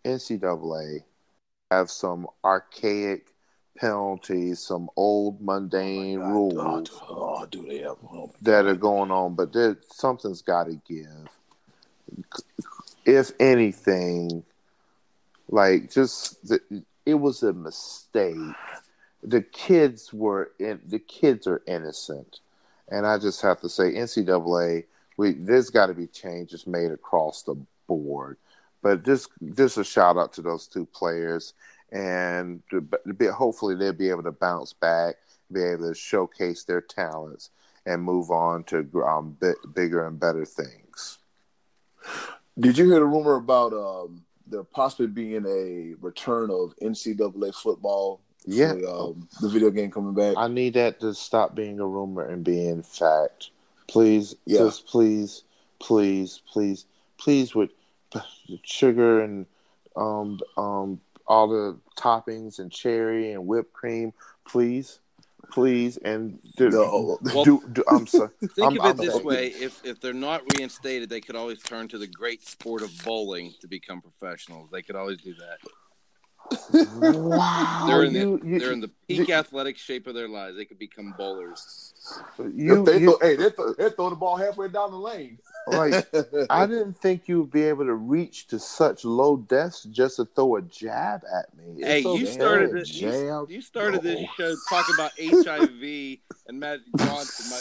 [0.04, 1.02] NCAA
[1.76, 3.32] have some archaic
[3.76, 7.02] penalties, some old mundane Oh, rules.
[7.08, 7.96] Oh, do they have?
[8.12, 11.28] Oh, that are going on, but there something's got to give.
[13.04, 14.44] If anything,
[15.48, 16.60] like just the,
[17.06, 18.36] it was a mistake.
[19.24, 22.40] The kids were in, the kids are innocent,
[22.88, 24.84] and I just have to say, NCAA,
[25.16, 27.54] we there's got to be changes made across the
[27.86, 28.36] board.
[28.82, 31.54] But just just a shout out to those two players,
[31.92, 32.62] and
[33.16, 35.16] be, hopefully they'll be able to bounce back,
[35.52, 37.50] be able to showcase their talents,
[37.86, 41.18] and move on to um, bi- bigger and better things.
[42.58, 48.20] Did you hear the rumor about um, there possibly being a return of NCAA football?
[48.44, 48.72] Yeah.
[48.72, 50.34] for, um, the video game coming back.
[50.36, 53.50] I need that to stop being a rumor and being fact.
[53.86, 54.58] Please, Yeah.
[54.58, 55.44] just please,
[55.78, 56.86] please, please,
[57.18, 57.54] please,
[58.48, 59.46] with sugar and
[59.96, 64.12] um um all the toppings and cherry and whipped cream,
[64.44, 64.98] please,
[65.52, 67.18] please, and do, No.
[67.44, 68.30] do, do, I'm sorry.
[68.40, 71.62] Think I'm- of it I'm- this way: if if they're not reinstated, they could always
[71.62, 74.70] turn to the great sport of bowling to become professionals.
[74.70, 75.58] They could always do that.
[76.72, 80.56] Wow, They're in the you, you, they're in the peak athletic shape of their lives.
[80.56, 81.92] They could become bowlers.
[82.38, 85.38] you, they you- throw, hey, they throw, they throw the ball halfway down the lane.
[85.68, 86.06] Like,
[86.50, 90.24] I didn't think you would be able to reach to such low depths just to
[90.24, 91.76] throw a jab at me.
[91.78, 92.92] It's Hey, you started this.
[92.94, 93.50] You, Jab.
[93.50, 96.18] you started this show talking about HIV
[96.48, 97.50] and Magic Johnson.
[97.50, 97.58] My,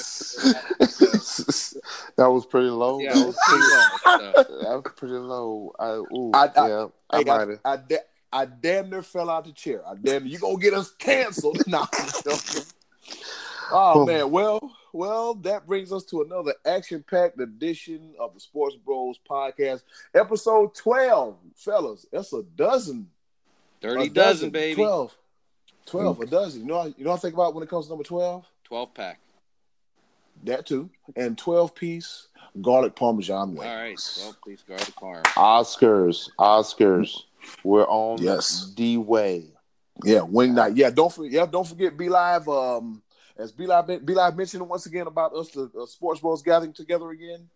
[2.17, 2.99] that was pretty low.
[2.99, 3.63] yeah, that was pretty,
[4.03, 4.57] pretty low, so.
[4.63, 5.71] that was pretty low.
[5.79, 7.73] I, ooh, I- I- yeah, I, Hey, might I.
[7.73, 7.97] I, da-
[8.33, 9.83] I damn near fell out the chair.
[9.87, 11.61] I damn you gonna get us canceled.
[11.67, 12.63] nah, oh
[13.73, 14.05] Oh.
[14.05, 14.59] man, well,
[14.93, 21.37] well, that brings us to another action-packed edition of the Sports Bros podcast, episode twelve,
[21.55, 22.05] fellas.
[22.11, 23.09] That's a dozen.
[23.81, 24.75] Dirty a dozen, baby.
[24.75, 25.15] 12.
[25.87, 26.61] 12, a dozen.
[26.61, 28.45] You know, you know what I think about when it comes to number 12?
[28.65, 29.19] 12 pack.
[30.43, 30.89] That too.
[31.15, 32.27] And 12 piece
[32.61, 33.65] garlic parmesan wings.
[33.65, 34.11] All right.
[34.19, 35.23] 12 piece garlic parm.
[35.35, 37.23] Oscars, Oscars.
[37.63, 38.71] We're on Yes.
[38.75, 39.45] the way.
[40.03, 40.75] Yeah, wing night.
[40.75, 41.31] Yeah, don't forget.
[41.31, 41.97] Yeah, don't forget.
[41.97, 42.47] Be live.
[42.47, 43.01] Um,
[43.41, 47.49] as Be Live, mentioned once again about us, the Sports Bros gathering together again.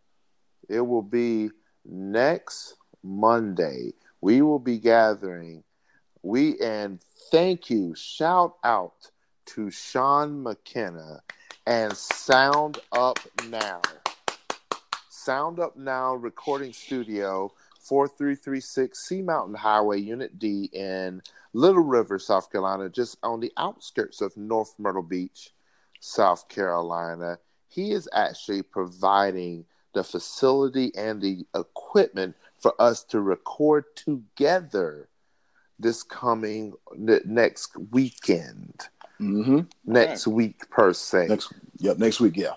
[0.67, 1.51] It will be
[1.85, 3.93] next Monday.
[4.19, 5.63] We will be gathering.
[6.23, 6.99] We and
[7.29, 7.93] thank you.
[7.93, 9.11] Shout out
[9.47, 11.21] to Sean McKenna
[11.67, 13.81] and Sound Up Now.
[15.09, 17.51] Sound Up Now Recording Studio,
[17.81, 21.21] 4336 Sea Mountain Highway, Unit D in
[21.53, 25.51] Little River, South Carolina, just on the outskirts of North Myrtle Beach,
[26.05, 27.39] South Carolina.
[27.67, 35.09] He is actually providing the facility and the equipment for us to record together
[35.79, 38.81] this coming next weekend,
[39.19, 39.61] Mm-hmm.
[39.85, 41.27] next week per se.
[41.27, 42.35] Next, yep, next week.
[42.35, 42.55] Yeah.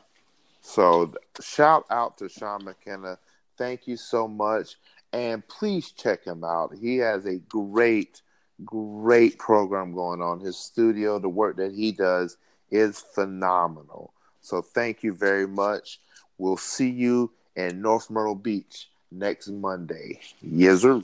[0.60, 3.18] So shout out to Sean McKenna.
[3.56, 4.74] Thank you so much.
[5.12, 6.74] And please check him out.
[6.78, 8.22] He has a great,
[8.64, 10.40] great program going on.
[10.40, 12.36] His studio, the work that he does
[12.70, 14.12] is phenomenal.
[14.40, 16.00] So thank you very much.
[16.38, 20.20] We'll see you in North Myrtle Beach next Monday.
[20.42, 21.02] Yes, sir.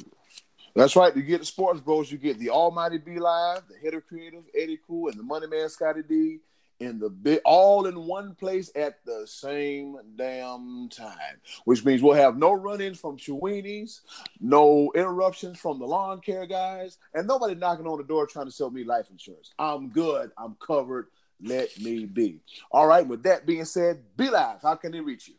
[0.74, 1.14] That's right.
[1.14, 2.10] You get the Sports Bros.
[2.10, 5.68] You get the Almighty B Live, the Header Creative, Eddy Kool, and the Money Man
[5.68, 6.38] Scotty D
[6.80, 11.40] in the big, all in one place at the same damn time.
[11.64, 14.00] Which means we'll have no run-ins from Chewini's,
[14.40, 18.52] no interruptions from the lawn care guys, and nobody knocking on the door trying to
[18.52, 19.52] sell me life insurance.
[19.58, 20.32] I'm good.
[20.36, 21.06] I'm covered.
[21.42, 22.40] Let me be.
[22.70, 23.06] All right.
[23.06, 24.62] With that being said, Be Live.
[24.62, 25.34] How can they reach you?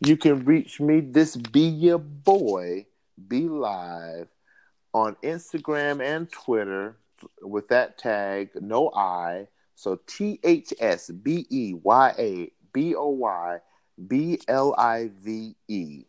[0.00, 2.84] You can reach me, this be your boy,
[3.28, 4.28] be live
[4.92, 6.98] on Instagram and Twitter
[7.40, 9.48] with that tag, no I.
[9.74, 13.58] So T H S B E Y A B O Y
[14.06, 16.04] B L I V E.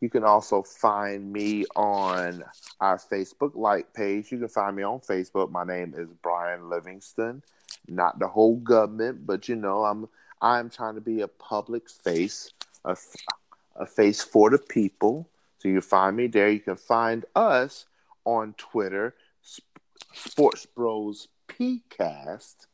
[0.00, 2.44] You can also find me on
[2.80, 4.32] our Facebook like page.
[4.32, 5.50] You can find me on Facebook.
[5.50, 7.42] My name is Brian Livingston.
[7.88, 10.08] Not the whole government, but you know, I'm
[10.40, 12.50] I'm trying to be a public face,
[12.84, 12.96] a,
[13.76, 15.28] a face for the people.
[15.58, 16.50] So you find me there.
[16.50, 17.86] You can find us
[18.24, 19.14] on Twitter,
[20.14, 22.66] Sports Bros PCast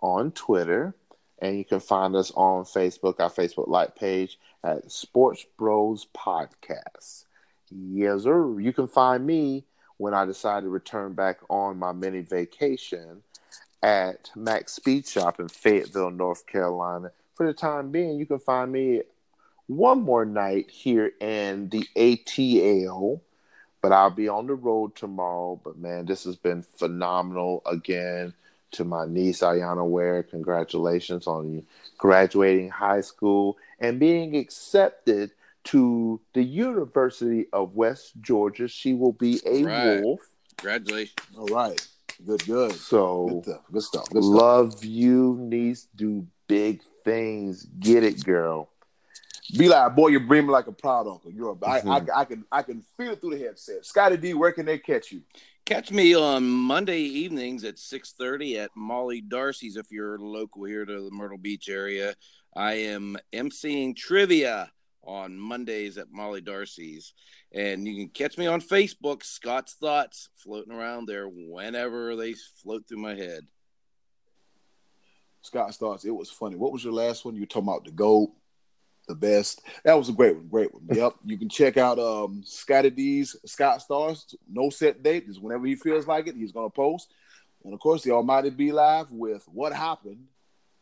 [0.00, 0.94] on Twitter.
[1.42, 7.24] And you can find us on Facebook, our Facebook like page at Sports Bros Podcast.
[7.70, 8.60] Yes, sir.
[8.60, 9.64] You can find me
[9.96, 13.22] when I decide to return back on my mini vacation
[13.82, 17.10] at Max Speed Shop in Fayetteville, North Carolina.
[17.34, 19.02] For the time being, you can find me
[19.66, 23.20] one more night here in the ATL,
[23.80, 25.60] but I'll be on the road tomorrow.
[25.62, 28.34] But man, this has been phenomenal again.
[28.74, 31.66] To my niece Ayana Ware, congratulations on
[31.98, 35.32] graduating high school and being accepted
[35.64, 38.68] to the University of West Georgia.
[38.68, 40.00] She will be a Right.
[40.02, 40.20] wolf.
[40.56, 41.26] Congratulations.
[41.36, 41.84] All right.
[42.26, 42.72] Good, good.
[42.72, 43.62] So Good stuff.
[43.72, 44.10] Good stuff.
[44.10, 44.34] Good stuff.
[44.34, 45.88] love you, niece.
[45.96, 47.64] Do big things.
[47.78, 48.70] Get it, girl.
[49.56, 51.30] Be like, boy, you're breathing like a proud uncle.
[51.32, 52.10] You're a, I, Mhm.
[52.14, 53.84] I, I can I can feel it through the headset.
[53.84, 55.22] Scotty D, where can they catch you?
[55.64, 61.04] Catch me on Monday evenings at 6:30 at Molly Darcy's if you're local here to
[61.04, 62.14] the Myrtle Beach area.
[62.56, 64.70] I am emceeing trivia
[65.04, 67.12] on Mondays at Molly Darcy's.
[67.52, 72.86] And you can catch me on Facebook, Scott's Thoughts, floating around there whenever they float
[72.86, 73.46] through my head.
[75.42, 76.04] Scott's Thoughts.
[76.04, 76.56] It was funny.
[76.56, 77.34] What was your last one?
[77.34, 78.30] You were talking about the goat,
[79.08, 79.62] the best.
[79.84, 80.48] That was a great one.
[80.48, 80.86] Great one.
[80.92, 81.14] Yep.
[81.24, 84.34] You can check out um Scotty D's Scott's Thoughts.
[84.48, 85.26] No set date.
[85.26, 87.12] Just whenever he feels like it, he's gonna post.
[87.64, 90.26] And of course, the Almighty Be Live with What Happened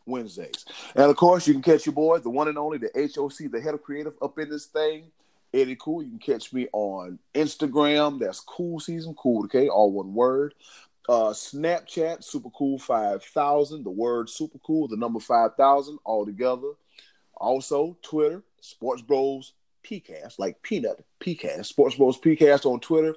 [0.09, 0.65] Wednesdays.
[0.95, 3.61] And of course, you can catch your boy, the one and only, the HOC, the
[3.61, 5.11] head of creative, up in this thing.
[5.55, 6.03] Eddy Kool.
[6.03, 8.19] You can catch me on Instagram.
[8.19, 9.45] That's Cool Season Cool.
[9.45, 10.55] Okay, all one word.
[11.09, 13.85] Uh, Snapchat, Super Cool Five Thousand.
[13.85, 16.73] The word Super Cool, the number five thousand, all together.
[17.35, 19.53] Also, Twitter, Sports Bros
[19.85, 23.15] PCast, like peanut PCast, Sports Bros PCast on Twitter.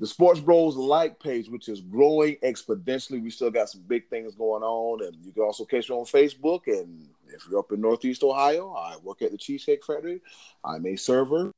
[0.00, 3.22] The Sports Bros like page, which is growing exponentially.
[3.22, 6.04] We still got some big things going on, and you can also catch me on
[6.04, 6.66] Facebook.
[6.66, 10.20] And if you're up in Northeast Ohio, I work at the Cheesecake Factory.
[10.64, 11.52] I'm a server.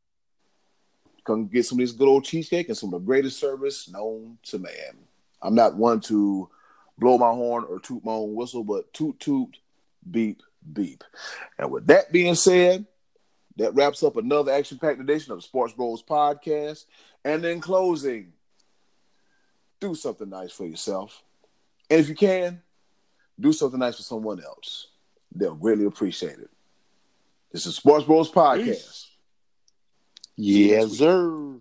[1.24, 4.38] Come get some of this good old cheesecake and some of the greatest service known
[4.44, 4.96] to man.
[5.42, 6.48] I'm not one to
[6.98, 9.58] blow my horn or toot my own whistle, but toot toot,
[10.08, 10.42] beep
[10.72, 11.04] beep.
[11.58, 12.86] And with that being said,
[13.57, 16.85] that wraps up another action-packed edition of Sports Bros podcast.
[17.24, 18.33] And in closing,
[19.81, 21.23] do something nice for yourself.
[21.91, 22.62] And if you can,
[23.39, 24.89] do something nice for someone else.
[25.35, 26.51] They'll greatly appreciate it.
[27.53, 29.07] This is Sports Bros Podcast.
[30.37, 31.55] Yes, sir.